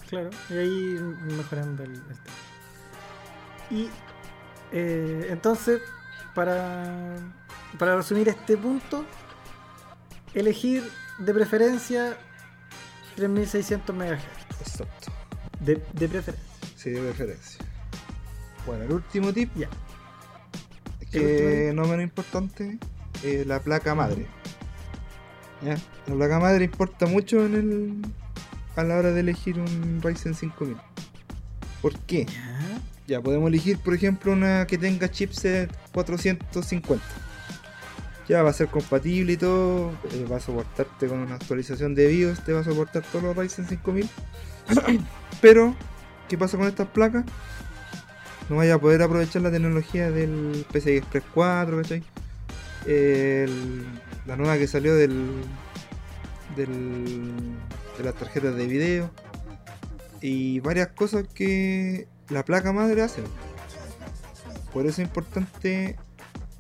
[0.09, 0.30] claro.
[0.50, 0.98] Y ahí
[1.37, 1.92] mejorando el.
[1.92, 2.30] este.
[3.70, 3.88] Y
[4.72, 5.81] eh, entonces,
[6.35, 7.16] para,
[7.79, 9.05] para resumir este punto,
[10.35, 10.83] elegir
[11.18, 12.16] de preferencia
[13.16, 14.20] 3600 MHz.
[14.61, 15.12] Exacto.
[15.61, 16.46] De, de preferencia.
[16.76, 17.64] Sí, de preferencia.
[18.66, 19.68] Bueno, el último tip, Ya.
[21.11, 22.79] que no menos importante,
[23.22, 24.26] es la placa madre.
[25.62, 25.76] ¿Ya?
[26.07, 28.02] La placa madre importa mucho en el
[28.76, 30.76] a la hora de elegir un Ryzen 5000.
[31.81, 32.26] ¿Por qué?
[33.06, 33.20] Ya.
[33.20, 37.04] Podemos elegir, por ejemplo, una que tenga chipset 450.
[38.28, 42.08] Ya va a ser compatible y todo, eh, va a soportarte con una actualización de
[42.08, 44.08] BIOS, te va a soportar todos los Ryzen 5000.
[45.40, 45.76] Pero,
[46.28, 47.24] ¿qué pasa con estas placas?
[48.48, 52.02] No vaya a poder aprovechar la tecnología del PCI Express 4, ¿cachai?
[52.86, 53.84] El-
[54.26, 55.30] la nueva que salió del,
[56.56, 57.54] del
[57.96, 59.10] de las tarjetas de video
[60.20, 63.22] y varias cosas que la placa madre hace.
[64.72, 65.96] Por eso es importante,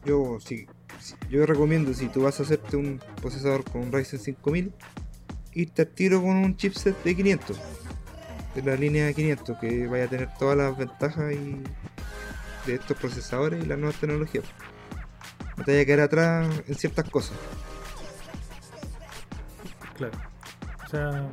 [0.04, 0.66] yo sí,
[1.28, 4.72] yo recomiendo si tú vas a hacerte un procesador con un Ryzen 5000,
[5.52, 7.58] irte al tiro con un chipset de 500,
[8.54, 11.62] de la línea de 500, que vaya a tener todas las ventajas y
[12.66, 14.44] de estos procesadores y las nuevas tecnologías.
[15.56, 17.36] No te vaya a quedar atrás en ciertas cosas.
[19.96, 20.18] Claro.
[20.84, 21.28] O sea,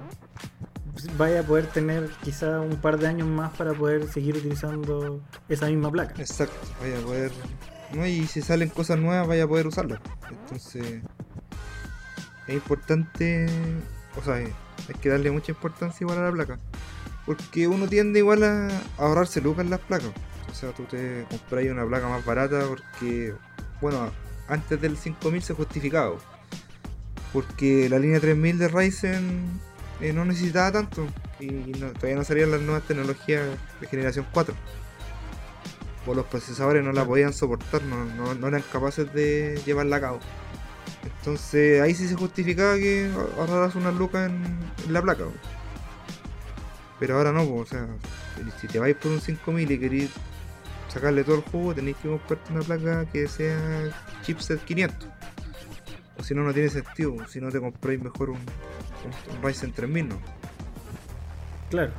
[1.18, 5.68] vaya a poder tener quizá un par de años más para poder seguir utilizando esa
[5.68, 6.14] misma placa.
[6.22, 7.32] Exacto, vaya a poder.
[7.94, 8.06] ¿no?
[8.06, 10.00] Y si salen cosas nuevas, vaya a poder usarlas.
[10.30, 11.02] Entonces,
[12.48, 13.48] es importante.
[14.20, 16.60] O sea, hay que darle mucha importancia igual a la placa.
[17.26, 20.12] Porque uno tiende igual a ahorrarse lucas en las placas.
[20.52, 23.34] O sea, tú te compras una placa más barata porque,
[23.82, 24.12] bueno,
[24.48, 26.16] antes del 5000 se justificaba.
[27.32, 29.60] Porque la línea 3000 de Ryzen
[30.04, 31.08] eh, no necesitaba tanto
[31.40, 33.44] y no- todavía no salían las nuevas tecnologías
[33.82, 34.54] de generación 4.
[36.06, 40.02] O los procesadores no la podían soportar, no, no- no eran capaces de llevarla a
[40.02, 40.20] cabo.
[41.04, 44.44] Entonces ahí sí se justificaba que ahorraras unas lucas en,
[44.86, 45.24] en la placa.
[47.00, 47.88] Pero ahora no, o sea,
[48.60, 50.10] si te vais por un 5000 y queréis
[50.90, 53.58] sacarle todo el jugo, tenéis que comprarte una placa que sea
[54.22, 55.10] chipset 500.
[56.18, 57.16] O si no, no tiene sentido.
[57.28, 60.16] Si no, te compráis mejor un, un, un Ryzen 3000, ¿no?
[61.70, 61.92] Claro.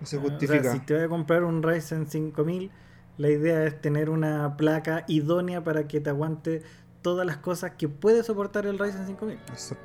[0.00, 0.72] No se Ah, o sea, justifica.
[0.72, 2.70] si te voy a comprar un Ryzen 5000,
[3.18, 6.62] la idea es tener una placa idónea para que te aguante
[7.02, 9.38] todas las cosas que puede soportar el Ryzen 5000.
[9.48, 9.84] Exacto.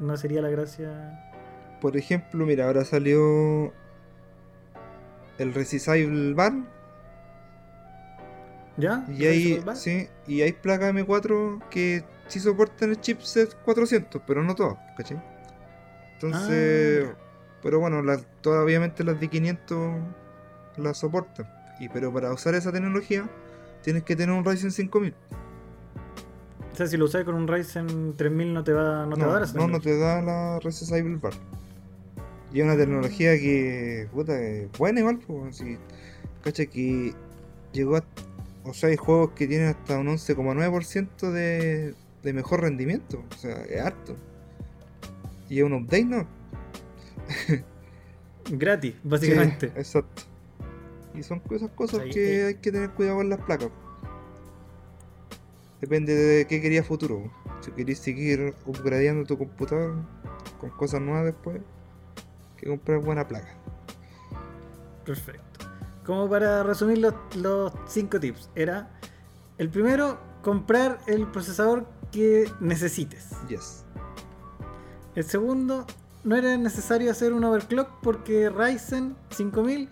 [0.00, 1.30] No, sería la gracia.
[1.80, 3.72] por ejemplo, mira, ahora salió
[5.38, 6.52] el Resizable Bar
[8.78, 9.04] ¿Ya?
[9.08, 14.54] y hay, sí, y hay placas M4 que sí soportan el chipset 400, pero no
[14.54, 15.20] todas, ¿cachai?
[16.14, 17.14] Entonces, Ah.
[17.62, 19.98] pero bueno, las, todas, obviamente las de 500
[20.76, 21.46] las soportan.
[21.80, 23.28] Y, pero para usar esa tecnología
[23.82, 25.14] tienes que tener un Ryzen 5000.
[26.72, 29.30] O sea, si lo usas con un Ryzen 3000 no te va, no te va
[29.30, 31.32] a dar esa no, no te da la Resizable Bar.
[32.52, 35.76] Y es una tecnología que, puta, es buena igual, pues, así,
[36.42, 37.12] cacha que
[37.72, 38.04] llegó a,
[38.68, 43.64] o sea, hay juegos que tienen hasta un 11,9% de, de mejor rendimiento, o sea,
[43.64, 44.16] es harto.
[45.48, 46.26] Y es un update, ¿no?
[48.50, 49.68] Gratis, básicamente.
[49.68, 50.22] Sí, exacto.
[51.14, 52.46] Y son esas cosas Ahí, que eh.
[52.46, 53.70] hay que tener cuidado con las placas.
[55.80, 57.32] Depende de qué querías futuro.
[57.60, 59.96] Si querías seguir upgradeando tu computador
[60.60, 61.60] con cosas nuevas después,
[62.56, 63.54] que comprar buena placa.
[65.04, 65.47] Perfecto.
[66.08, 68.88] Como para resumir los, los cinco tips, era
[69.58, 73.28] el primero, comprar el procesador que necesites.
[73.46, 73.84] Yes.
[75.14, 75.84] El segundo,
[76.24, 79.90] no era necesario hacer un overclock porque Ryzen 5000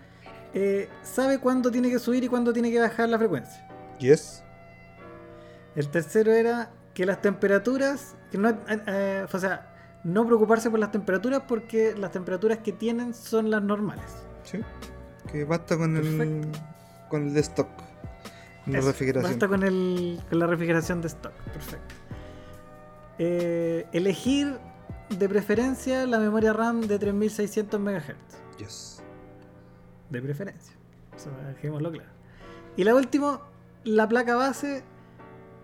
[0.55, 3.69] eh, sabe cuándo tiene que subir y cuándo tiene que bajar la frecuencia.
[3.99, 4.43] Yes.
[5.75, 10.81] El tercero era que las temperaturas, que no, eh, eh, o sea, no preocuparse por
[10.81, 14.07] las temperaturas porque las temperaturas que tienen son las normales.
[14.45, 14.61] Sí.
[15.31, 16.47] Que basta con el
[17.09, 17.69] con el de stock.
[18.67, 19.33] La Eso, refrigeración.
[19.33, 21.33] Basta con, el, con la refrigeración de stock.
[21.53, 21.95] Perfecto.
[23.19, 24.59] Eh, elegir
[25.09, 28.15] de preferencia la memoria RAM de 3600 MHz.
[28.59, 29.03] Yes.
[30.11, 30.75] De preferencia.
[31.17, 32.09] Eso dejémoslo claro.
[32.77, 33.41] Y la última,
[33.85, 34.83] la placa base.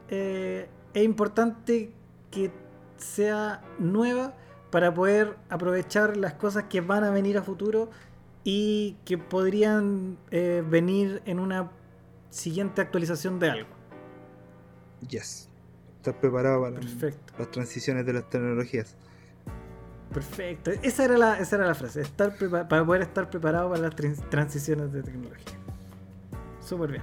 [0.09, 1.91] eh, es importante
[2.31, 2.53] que
[2.99, 4.35] sea nueva
[4.71, 7.91] para poder aprovechar las cosas que van a venir a futuro
[8.45, 11.71] y que podrían eh, venir en una
[12.31, 13.69] siguiente actualización de algo.
[15.09, 15.49] Yes.
[15.99, 18.97] Estar preparado para Perfecto, las transiciones de las tecnologías.
[20.13, 20.71] perfecto.
[20.83, 22.37] Esa era la, esa era la frase, estar
[22.69, 25.59] para poder estar preparado para las tran- transiciones de tecnología.
[26.61, 27.03] Súper bien.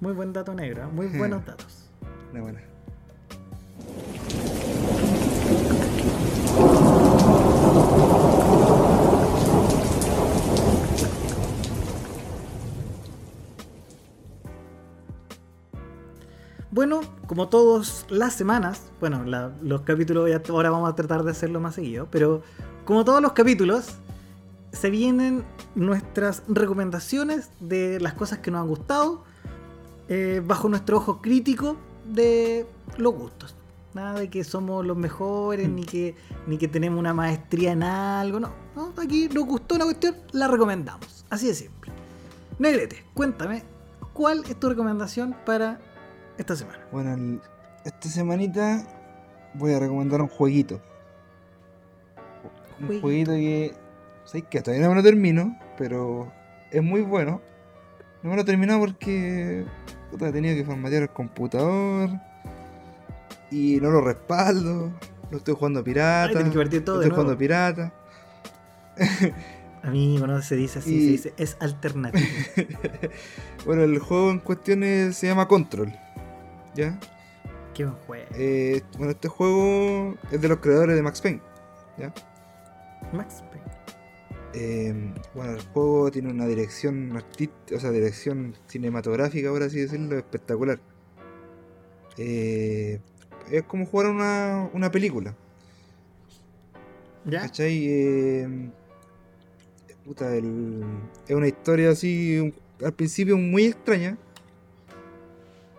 [0.00, 0.86] Muy buen dato negro, ¿eh?
[0.92, 1.90] muy buenos datos.
[2.32, 2.60] Una buena.
[16.70, 21.32] Bueno, como todas las semanas, bueno, la- los capítulos ya ahora vamos a tratar de
[21.32, 22.42] hacerlo más seguido, pero
[22.84, 23.86] como todos los capítulos,
[24.72, 25.44] se vienen
[25.74, 29.24] nuestras recomendaciones de las cosas que nos han gustado,
[30.08, 32.66] eh, bajo nuestro ojo crítico de
[32.96, 33.56] los gustos.
[33.92, 36.14] Nada de que somos los mejores, ni que,
[36.46, 38.50] ni que tenemos una maestría en algo, no.
[38.76, 38.92] no.
[38.96, 41.24] Aquí nos gustó una cuestión, la recomendamos.
[41.30, 41.90] Así de simple.
[42.60, 43.64] Negrete, cuéntame,
[44.12, 45.80] ¿cuál es tu recomendación para
[46.40, 46.78] esta semana?
[46.90, 47.40] Bueno, el-
[47.84, 48.82] esta semanita
[49.54, 50.80] voy a recomendar un jueguito.
[52.80, 53.00] Un Jueguito.
[53.02, 53.74] jueguito que
[54.24, 54.60] ¿Sabes qué?
[54.60, 56.30] Todavía no me lo termino, pero
[56.70, 57.40] es muy bueno.
[58.22, 59.64] No me lo he terminado porque
[60.10, 62.10] puta, he tenido que formatear el computador
[63.50, 64.92] y no lo respaldo.
[65.30, 66.38] Lo estoy jugando pirata.
[66.38, 67.92] Ay, que todo lo estoy jugando pirata.
[69.82, 72.26] Amigo, no se dice así, Y- se dice es alternativo.
[73.66, 75.92] bueno, el juego en cuestión es- se llama Control.
[76.74, 76.98] ¿Ya?
[77.74, 78.26] Qué buen juego.
[78.34, 81.40] Eh, bueno, este juego es de los creadores de Max Payne.
[81.98, 82.12] ¿Ya?
[83.12, 83.60] Max Payne.
[84.52, 90.16] Eh, bueno, el juego tiene una dirección artística, o sea, dirección cinematográfica, por así decirlo,
[90.18, 90.80] espectacular.
[92.18, 93.00] Eh,
[93.50, 95.34] es como jugar una, una película,
[97.24, 97.42] ¿Ya?
[97.42, 97.86] ¿cachai?
[97.88, 98.70] Eh,
[100.04, 100.84] puta, el-
[101.28, 102.54] es una historia así, un-
[102.84, 104.18] al principio muy extraña,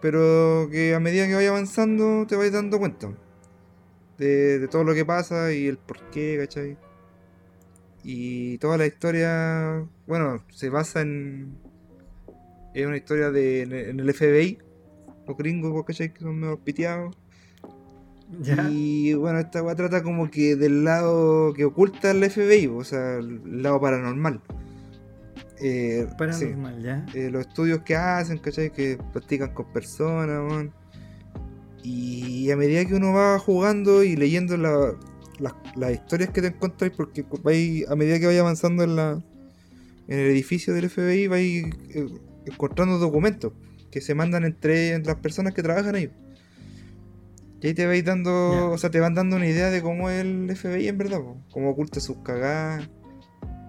[0.01, 3.11] pero que a medida que vaya avanzando te vais dando cuenta
[4.17, 6.77] de, de todo lo que pasa y el porqué, ¿cachai?
[8.03, 11.57] Y toda la historia, bueno, se basa en.
[12.73, 14.57] Es una historia de, en, en el FBI,
[15.27, 16.13] los gringos, ¿cachai?
[16.13, 17.15] Que son medio piteados.
[18.39, 18.69] ¿Ya?
[18.71, 23.17] Y bueno, esta weá trata como que del lado que oculta el FBI, o sea,
[23.17, 24.41] el lado paranormal.
[25.63, 27.05] Eh, sí, Paranormal, ¿ya?
[27.13, 28.71] eh, los estudios que hacen, ¿cachai?
[28.71, 30.73] Que practican con personas, weón.
[31.83, 34.93] Y a medida que uno va jugando y leyendo la-
[35.39, 39.21] las- las historias que te encontráis, porque vais, a medida que vais avanzando en la
[40.07, 41.63] en el edificio del FBI, vais
[41.95, 42.05] eh,
[42.45, 43.53] encontrando documentos
[43.91, 46.09] que se mandan entre las personas que trabajan ahí.
[47.61, 50.21] Y ahí te vais dando, o sea, te van dando una idea de cómo es
[50.21, 51.37] el FBI en verdad, po.
[51.51, 52.89] cómo oculta sus cagadas,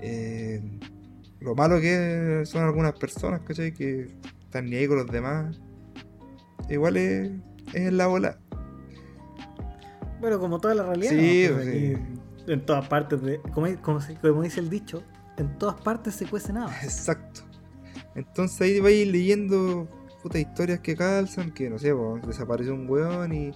[0.00, 0.60] eh,
[1.42, 3.72] lo malo que son algunas personas, ¿cachai?
[3.72, 4.06] Que
[4.42, 5.60] están ni ahí con los demás.
[6.68, 7.30] Igual es,
[7.72, 8.38] es la bola.
[10.20, 11.10] Bueno, como toda la realidad.
[11.10, 11.54] Sí, ¿no?
[11.56, 11.94] Pues sí.
[11.94, 15.02] aquí, En todas partes, de, como, como dice el dicho,
[15.36, 16.72] en todas partes se cuece nada.
[16.82, 17.42] Exacto.
[18.14, 19.88] Entonces ahí vais leyendo
[20.22, 23.52] putas historias que calzan, que no sé, po, desapareció un weón y.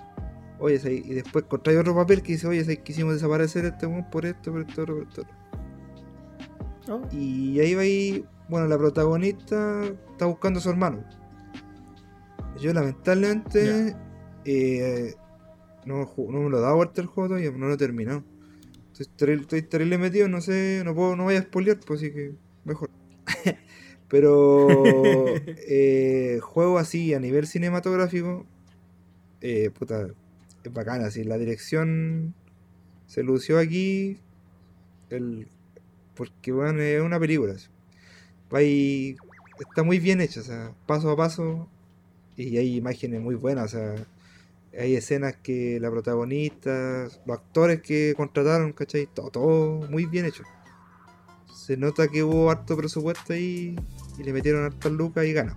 [0.59, 2.79] Oye, y después contrae otro papel que dice, oye, ¿sabes?
[2.79, 5.27] quisimos desaparecer a este weón por esto, por esto, por esto.
[6.89, 11.05] Oh, Y ahí va ahí, bueno, la protagonista está buscando a su hermano.
[12.61, 13.95] Yo lamentablemente
[14.45, 15.15] eh,
[15.85, 18.25] no, no me lo da vuelta el juego todavía, no lo he terminado.
[18.93, 22.13] Estoy, terrible, estoy terrible metido, no sé, no puedo, no voy a spoilear, pues así
[22.13, 22.35] que
[22.65, 22.91] mejor.
[24.09, 24.69] Pero
[25.47, 28.47] eh, juego así a nivel cinematográfico,
[29.41, 30.09] eh, puta,
[30.65, 32.35] es bacana, así, la dirección
[33.07, 34.19] se lució aquí,
[35.11, 35.49] el,
[36.17, 37.55] porque bueno, es una película.
[38.51, 39.17] ahí-
[39.61, 41.69] está muy bien hecha, o sea, paso a paso,
[42.37, 43.95] y hay imágenes muy buenas, o sea,
[44.79, 49.09] hay escenas que la protagonista, los actores que contrataron, ¿cachai?
[49.15, 50.43] Todo, muy bien hecho.
[51.55, 53.77] Se nota que hubo harto presupuesto ahí
[54.19, 55.57] y le metieron hartas lucas y ganas.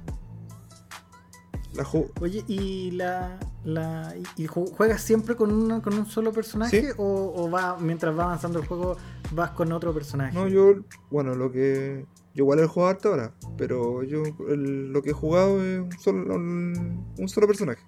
[1.74, 1.88] La
[2.22, 6.88] Oye, ¿y la, la y ju- juegas siempre con, una, con un solo personaje Sí.
[6.98, 8.98] o, o va mientras va avanzando el juego
[9.32, 10.34] vas con otro personaje?
[10.38, 10.76] No, yo,
[11.12, 12.06] bueno, lo que.
[12.36, 15.92] Yo igual he jugado harto ahora, pero yo el- lo que he jugado es un
[16.00, 17.82] solo, un, un solo personaje.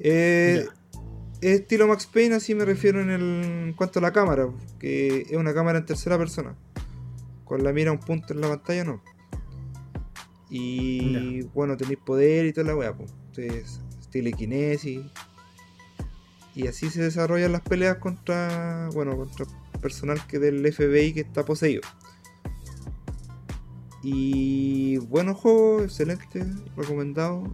[0.00, 0.66] Eh,
[1.40, 3.22] es estilo Max Payne, así me refiero en, el,
[3.68, 6.54] en cuanto a la cámara, que es una cámara en tercera persona.
[7.44, 9.00] Con la mira a un punto en la pantalla, no.
[10.50, 13.12] Y bueno, tenéis poder y toda la weá, pues.
[13.36, 13.80] Entonces,
[14.14, 15.02] telequinesis.
[16.54, 18.88] Y así se desarrollan las peleas contra.
[18.94, 19.44] Bueno, contra
[19.82, 21.82] personal que del FBI que está poseído.
[24.02, 26.44] Y bueno juego, excelente,
[26.76, 27.44] recomendado.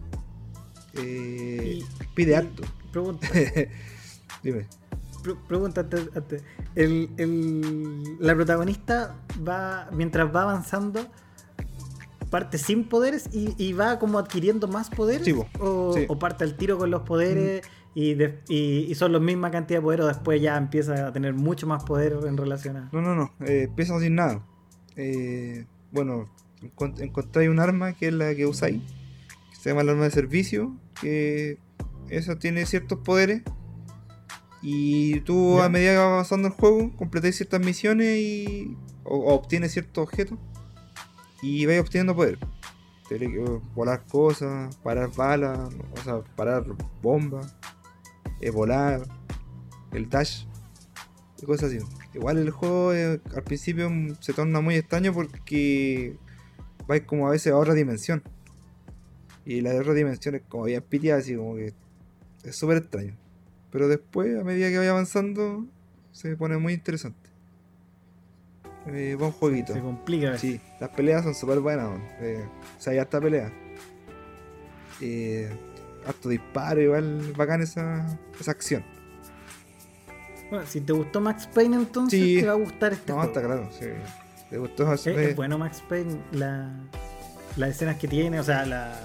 [0.93, 2.63] Eh, Y- pide y- harto.
[2.91, 3.27] Pregunta,
[4.43, 4.67] Dime.
[5.23, 6.43] pre- pregunta antes- antes.
[6.75, 9.15] El, el- la protagonista
[9.47, 11.07] va, mientras va avanzando,
[12.31, 15.25] parte sin poderes y, y va como adquiriendo más poderes.
[15.25, 16.05] Sí, o, Sí.
[16.07, 17.61] o parte al tiro con los poderes
[17.93, 21.13] y, de- y, y son la misma cantidad de poder o después ya empieza a
[21.13, 22.89] tener mucho más poder en relación a...
[22.91, 23.31] No, no, no.
[23.45, 24.43] Eh, empieza sin nada.
[24.95, 26.27] Eh, bueno,
[26.61, 28.81] encont- encontráis un arma que es la que usáis.
[29.49, 30.73] Que se llama el arma de servicio.
[31.01, 31.57] Que
[32.09, 33.43] eso tiene ciertos poderes.
[34.61, 38.77] Y tú a medida que va avanzando el juego, completáis ciertas misiones y.
[39.03, 40.37] o, o obtienes ciertos objetos.
[41.41, 42.37] Y vais obteniendo poder.
[43.09, 45.69] Tele- volar cosas, parar balas,
[45.99, 46.63] o sea, parar
[47.01, 47.55] bombas,
[48.39, 49.01] eh, volar,
[49.91, 50.45] el dash
[51.41, 51.79] y cosas así.
[52.13, 53.89] Igual el juego eh, al principio
[54.19, 56.15] se torna muy extraño porque
[56.87, 58.23] vais como a veces a otra dimensión.
[59.45, 61.73] Y la otra dimensión es como bien piteada, así como que
[62.43, 63.17] es súper extraño.
[63.71, 65.65] Pero después, a medida que vaya avanzando,
[66.11, 67.20] se pone muy interesante.
[68.87, 69.73] Eh, buen jueguito.
[69.73, 70.37] Se complica.
[70.37, 71.99] Sí, las peleas son súper buenas.
[72.19, 72.43] Eh,
[72.77, 73.51] o sea, ya está pelea.
[75.01, 75.49] Eh,
[76.05, 78.83] harto disparo, igual bacán esa, esa acción.
[80.49, 82.41] Bueno, si te gustó Max Payne, entonces Sí.
[82.41, 83.29] te va a gustar este No, juego.
[83.33, 83.85] está claro, sí.
[84.49, 86.71] ¿Te gustó Es, eh, es bueno Max Payne, la,
[87.55, 88.99] las escenas que tiene, o sea, la,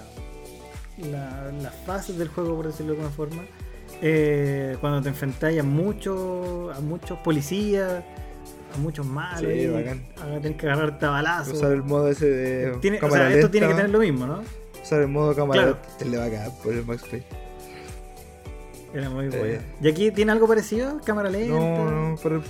[0.99, 3.43] la- las fases del juego, por decirlo de alguna forma.
[4.03, 8.03] Eh, cuando te enfrentáis a muchos a muchos policías,
[8.75, 10.05] a muchos malos, Sí, y bacán.
[10.21, 11.55] a tener que agarrarte a balazos.
[11.55, 14.27] Usar el modo ese de Tiene, o sea, esto tiene que lenta, tener lo mismo,
[14.27, 14.43] ¿no?
[14.83, 15.73] Usar el modo cámara Claro.
[15.77, 15.89] lenta.
[15.91, 17.27] Este le va a cagar por el Max Payne.
[18.95, 19.29] Era muy Eh.
[19.39, 19.59] bueno.
[19.83, 21.01] ¿Y aquí tiene algo parecido?
[21.05, 21.55] ¿Cámara lenta?
[21.59, 22.43] No, no, por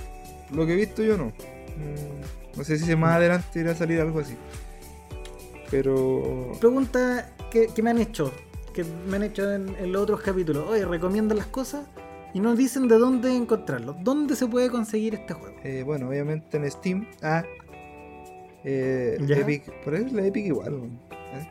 [0.51, 1.25] lo que he visto yo no.
[1.25, 4.35] Mm, No sé si más adelante irá a salir algo así.
[5.69, 6.53] Pero.
[6.59, 8.31] Pregunta que, que me han hecho,
[8.73, 10.65] que me han hecho en, en los otros capítulos.
[10.69, 11.85] Oye, recomiendan las cosas
[12.37, 13.95] y nos dicen de dónde encontrarlo.
[13.99, 15.55] ¿Dónde se puede conseguir este juego?
[15.63, 17.07] eh, bueno, obviamente en Steam.
[17.23, 17.43] Ah.
[18.63, 19.17] Eh.
[19.27, 19.63] Epic.
[19.83, 20.75] Por ahí es la Epic igual.
[21.33, 21.49] ¿Eh?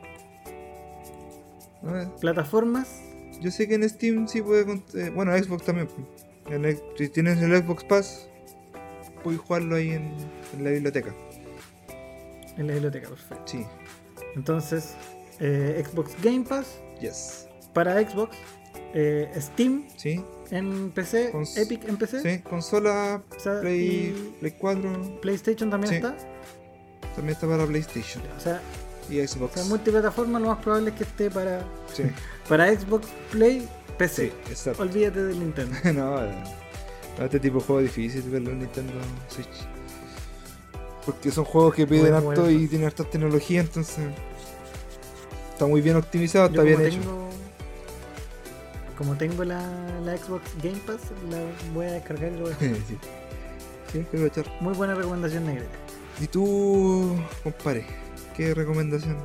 [1.82, 3.00] Ah, ¿Plataformas?
[3.40, 4.80] Yo sé que en Steam sí puede.
[4.94, 5.88] eh, bueno, Xbox también.
[6.48, 8.28] En si tienes el Xbox Pass,
[9.24, 10.04] puedes jugarlo ahí en,
[10.56, 11.12] en la biblioteca.
[12.56, 13.42] En la biblioteca, perfecto.
[13.44, 13.66] Sí,
[14.36, 14.94] Entonces,
[15.40, 17.48] eh, Xbox Game Pass yes.
[17.72, 18.36] para Xbox,
[18.98, 22.38] eh, Steam Sí, en PC, Cons- Epic en PC, sí.
[22.42, 25.20] Consola, o sea, Play, Play 4.
[25.20, 25.96] PlayStation también Sí.
[25.96, 26.16] está.
[27.14, 28.60] También está para PlayStation O sea,
[29.10, 29.52] y o Xbox.
[29.54, 31.60] sea, multiplataforma lo más probable es que esté para,
[31.92, 32.04] Sí,
[32.48, 33.68] para Xbox, Play,
[33.98, 34.32] PC.
[34.54, 34.70] sí.
[34.78, 35.76] Olvídate del Nintendo.
[35.94, 36.34] no, eh,
[37.18, 38.92] no, este tipo de juego es difícil verlo en Nintendo
[39.28, 39.48] Switch.
[41.04, 42.50] Porque son juegos que piden Bueno, harto bueno.
[42.50, 43.98] y tienen harta tecnología, entonces.
[45.52, 47.25] Está muy bien optimizado, Yo está bien hecho.
[48.96, 49.60] Como tengo la,
[50.04, 51.38] la Xbox Game Pass, la
[51.74, 52.98] voy a descargar y lo voy a sí.
[53.92, 54.46] Sí, que aprovechar.
[54.60, 55.66] Muy buena recomendación negra.
[56.20, 57.86] ¿Y tú, compadre?
[58.36, 59.16] ¿Qué recomendación?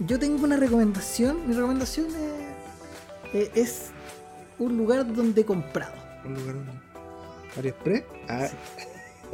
[0.00, 1.46] Yo tengo una recomendación.
[1.46, 3.90] Mi recomendación es, eh, es
[4.58, 5.92] un lugar donde he comprado.
[6.24, 6.72] ¿Un lugar donde?
[7.58, 8.04] ¿AliExpress?
[8.28, 8.48] Ah.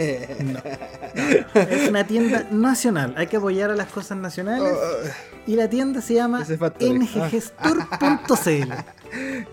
[1.55, 3.15] Es una tienda nacional.
[3.17, 4.73] Hay que apoyar a las cosas nacionales.
[4.73, 5.09] Oh,
[5.47, 7.13] Y la tienda se llama nggestor.cl.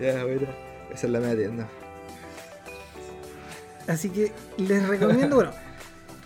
[0.00, 0.48] ya, bueno.
[0.92, 1.68] Esa es la media tienda.
[3.86, 5.50] Así que les recomiendo, bueno,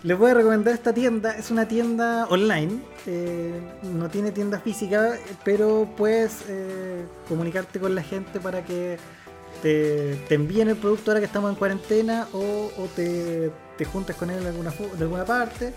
[0.03, 1.31] les voy a recomendar esta tienda.
[1.37, 2.79] Es una tienda online.
[3.05, 8.97] eh, no tiene tienda física, pero puedes eh, comunicarte con la gente para que
[9.63, 14.15] te, te envíen el producto ahora que estamos en cuarentena o, o te, te juntes
[14.17, 15.73] con él en alguna, alguna parte.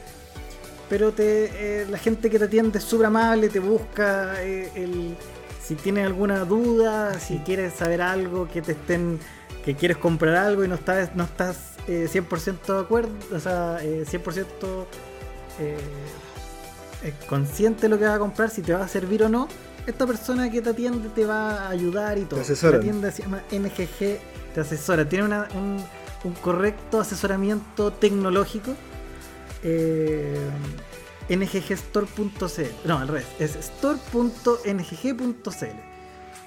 [0.89, 5.17] Pero te, eh, la gente que te atiende es súper amable, te busca eh, el,
[5.63, 9.19] si tienes alguna duda, si quieres saber algo, que te estén
[9.65, 13.79] que quieres comprar algo y no estás no estás eh, 100% de acuerdo, o sea,
[13.83, 14.87] eh, 100%
[15.59, 15.77] eh,
[17.05, 19.49] eh, consciente de lo que vas a comprar, si te va a servir o no,
[19.87, 22.41] esta persona que te atiende te va a ayudar y todo.
[22.41, 22.81] asesoran.
[22.81, 24.19] La tienda se llama NGG,
[24.55, 25.83] te asesora, tiene una- un,
[26.25, 28.75] un correcto asesoramiento tecnológico.
[29.63, 30.39] Eh,
[31.29, 35.67] nggstore.cl No, al revés, es store.ngg.cl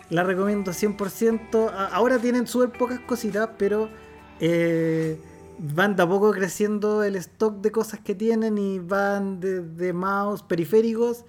[0.10, 1.70] La recomiendo 100%.
[1.70, 3.90] A- Ahora tienen súper pocas cositas, pero
[4.40, 5.20] eh,
[5.58, 10.44] van de a poco creciendo el stock de cosas que tienen y van desde mouse
[10.44, 11.26] periféricos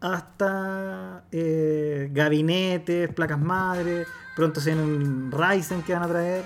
[0.00, 4.06] hasta eh, gabinetes, placas madre.
[4.34, 6.44] Pronto se vienen Ryzen que van a traer.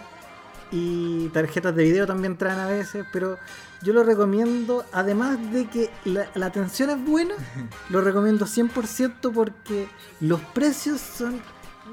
[0.70, 3.38] Y tarjetas de video también traen a veces, pero
[3.82, 7.34] yo lo recomiendo, además de que la, la atención es buena,
[7.90, 9.86] lo recomiendo 100% porque
[10.20, 11.40] los precios son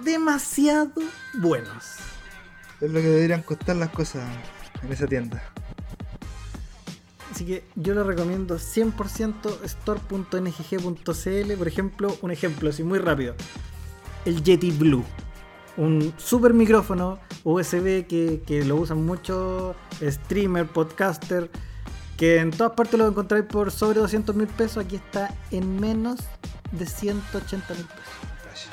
[0.04, 1.02] demasiado
[1.36, 1.98] buenos.
[2.80, 4.24] Es lo que deberían costar las cosas
[4.82, 5.44] en esa tienda.
[7.42, 11.54] Así que yo lo recomiendo 100% store.ngg.cl.
[11.58, 13.34] Por ejemplo, un ejemplo así muy rápido.
[14.26, 15.04] El Yeti Blue.
[15.76, 21.50] Un super micrófono USB que, que lo usan muchos streamer, podcaster.
[22.16, 24.86] Que en todas partes lo encontráis por sobre 200 mil pesos.
[24.86, 26.20] Aquí está en menos
[26.72, 28.68] de 180 mil pesos.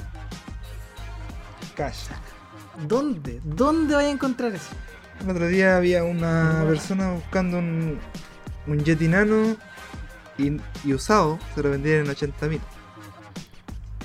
[1.75, 2.05] Cash.
[2.05, 2.09] Cash.
[2.87, 3.41] ¿Dónde?
[3.45, 4.69] ¿Dónde vais a encontrar eso?
[5.23, 7.99] El otro día había una persona buscando un,
[8.69, 9.57] un Yeti Nano
[10.37, 12.61] y, y usado, se lo vendían en 80 mil.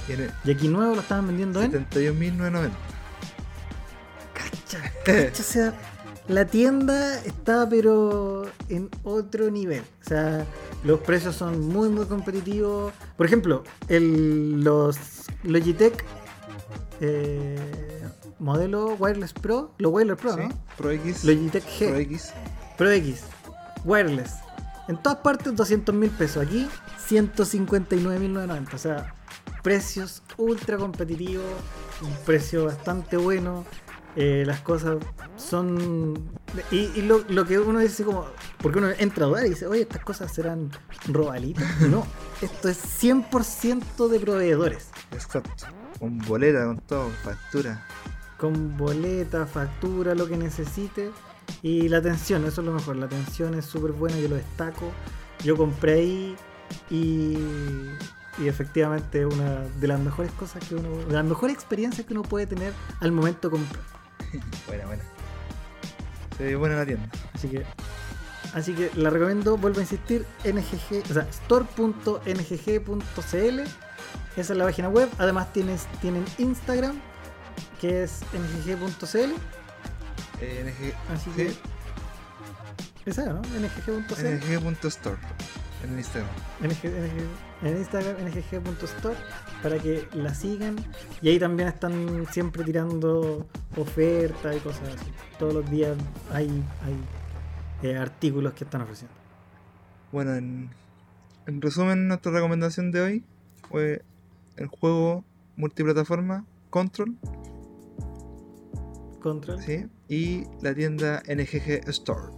[0.08, 1.72] Y en Y aquí nuevo lo estaban vendiendo en.
[1.72, 2.70] 71.990.
[4.34, 5.74] Cacha, cacha, o sea,
[6.28, 9.84] la tienda está pero en otro nivel.
[10.02, 10.46] O sea,
[10.84, 12.94] los precios son muy muy competitivos.
[13.18, 14.98] Por ejemplo, el, los
[15.44, 16.04] Logitech
[17.02, 17.58] eh,
[18.40, 20.50] modelo Wireless Pro, los Wireless Pro, Sí, ¿no?
[20.78, 21.24] Pro X.
[21.24, 21.90] Logitech G, Pro
[22.78, 23.10] Pro, X.
[23.10, 23.24] X.
[23.86, 24.43] wireless.
[24.88, 26.46] En todas partes 200 mil pesos.
[26.46, 26.68] Aquí
[27.10, 28.74] 159.990.
[28.74, 29.14] O sea,
[29.62, 31.46] precios ultra competitivos,
[32.02, 33.66] un precio bastante bueno.
[34.16, 34.98] Eh, las cosas
[35.38, 36.30] son.
[36.70, 38.28] Y, y lo, lo que uno dice, como.
[38.60, 40.70] Porque uno entra a dudar y dice, oye, estas cosas serán
[41.08, 41.66] robalitas.
[41.90, 42.06] No,
[42.42, 44.90] esto es 100% de proveedores.
[45.12, 45.66] Exacto.
[46.00, 47.88] Con boleta, con todo, factura.
[48.38, 51.12] Con boleta, factura, lo que necesite.
[51.62, 52.98] Y la atención, eso es lo mejor.
[52.98, 54.92] La atención es súper buena, yo lo destaco.
[55.44, 56.36] Yo compré ahí
[56.90, 57.38] y,
[58.38, 62.14] y efectivamente es una de las mejores cosas que uno, de las mejores experiencias que
[62.14, 63.84] uno puede tener al momento de comprar.
[64.68, 65.04] Buena, buena.
[66.38, 67.10] Se ve buena la tienda.
[67.34, 67.64] Así que,
[68.54, 72.90] así que la recomiendo, vuelvo a insistir, ngg, o sea, store.ngg.cl.
[74.36, 75.10] Esa es la página web.
[75.20, 77.00] Además tienes, tienen Instagram,
[77.80, 79.34] que es ngg.cl.
[80.42, 83.10] Eh, NG, Así sí, que.
[83.10, 83.42] Esa, ¿no?
[83.42, 84.72] ngg.cl.
[84.72, 85.18] NG.store
[85.84, 86.32] en Instagram.
[86.62, 89.18] NG, NG, en Instagram ngg.store
[89.62, 90.76] para que la sigan
[91.22, 93.46] y ahí también están siempre tirando
[93.78, 95.12] ofertas y cosas así.
[95.38, 95.98] Todos los días
[96.32, 96.48] hay,
[96.82, 99.16] hay eh, artículos que están ofreciendo.
[100.12, 100.70] Bueno, en,
[101.48, 103.24] en resumen, nuestra recomendación de hoy
[103.70, 104.04] fue
[104.58, 105.26] el juego
[105.56, 107.18] multiplataforma Control
[109.24, 109.60] Control.
[109.62, 109.88] ¿sí?
[110.10, 112.32] y la tienda NGG Store.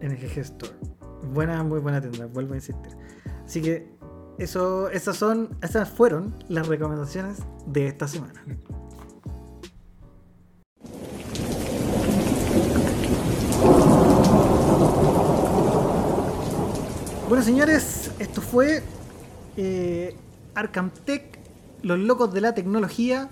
[0.00, 0.72] NGG Store.
[1.34, 2.96] Buena, muy buena tienda, vuelvo a insistir.
[3.44, 3.90] Así que
[4.38, 8.44] eso, esas son, esas fueron las recomendaciones de esta semana.
[17.28, 18.82] Bueno señores, esto fue
[19.58, 20.16] eh,
[20.54, 21.38] Arkham Tech,
[21.82, 23.28] los locos de la tecnología,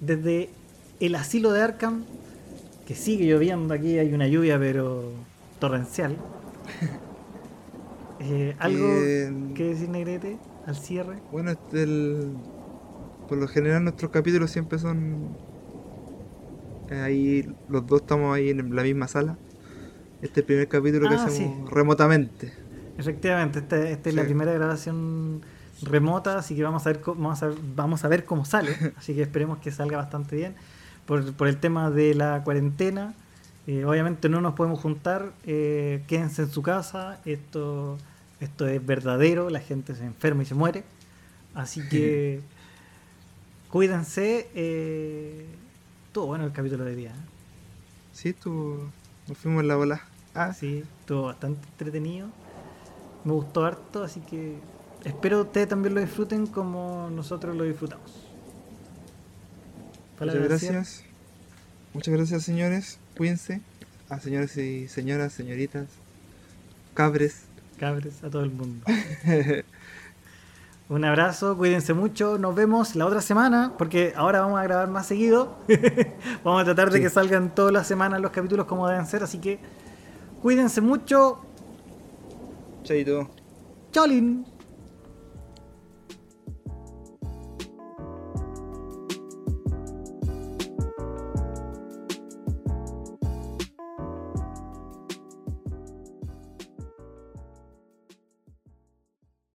[0.00, 0.50] desde
[1.00, 2.04] el asilo de Arkham,
[2.86, 5.12] que sigue lloviendo aquí, hay una lluvia pero
[5.58, 6.16] torrencial.
[8.20, 11.22] Eh, ¿Algo Eh, que decir, Negrete, al cierre?
[11.30, 12.32] Bueno, este el-
[13.28, 15.38] por lo general nuestros capítulos siempre son
[16.90, 19.38] eh, ahí, los dos estamos ahí en la misma sala.
[20.20, 22.52] Este es el primer capítulo que Ah, hacemos remotamente.
[22.96, 24.26] Efectivamente, esta, esta es la Sí.
[24.26, 25.42] primera grabación
[25.82, 28.76] remota, así que vamos a ver cómo, vamos a, vamos a ver cómo sale.
[28.98, 30.54] Así que esperemos que salga bastante bien.
[31.06, 33.14] Por, por el tema de la cuarentena,
[33.66, 35.32] eh, obviamente no nos podemos juntar.
[35.44, 37.20] eh, quédense en su casa.
[37.24, 37.98] Esto,
[38.40, 39.50] esto es verdadero.
[39.50, 40.84] La gente se enferma y se muere.
[41.54, 42.40] Así que
[43.70, 44.48] cuídense.
[44.54, 45.46] Eh,
[46.06, 47.10] estuvo bueno el capítulo de día.
[47.10, 47.28] ¿eh?
[48.12, 48.90] Sí, tú,
[49.28, 50.02] nos fuimos en la bola.
[50.34, 52.28] Ah, Sí, estuvo bastante entretenido.
[53.24, 54.58] Me gustó harto, así que
[55.04, 58.10] espero ustedes también lo disfruten como nosotros lo disfrutamos.
[60.20, 61.04] muchas gracias.
[61.94, 62.98] Muchas gracias, señores.
[63.16, 63.60] Cuídense.
[64.08, 65.86] A señores y señoras, señoritas,
[66.94, 67.42] cabres.
[67.78, 68.84] Cabres a todo el mundo.
[70.88, 72.38] Un abrazo, cuídense mucho.
[72.38, 75.58] Nos vemos la otra semana, porque ahora vamos a grabar más seguido.
[76.44, 77.02] vamos a tratar de Sí.
[77.04, 79.58] que salgan todas las semanas los capítulos como deben ser, así que
[80.40, 81.40] cuídense mucho.
[82.84, 83.28] Chaito.
[83.92, 84.46] Cholin.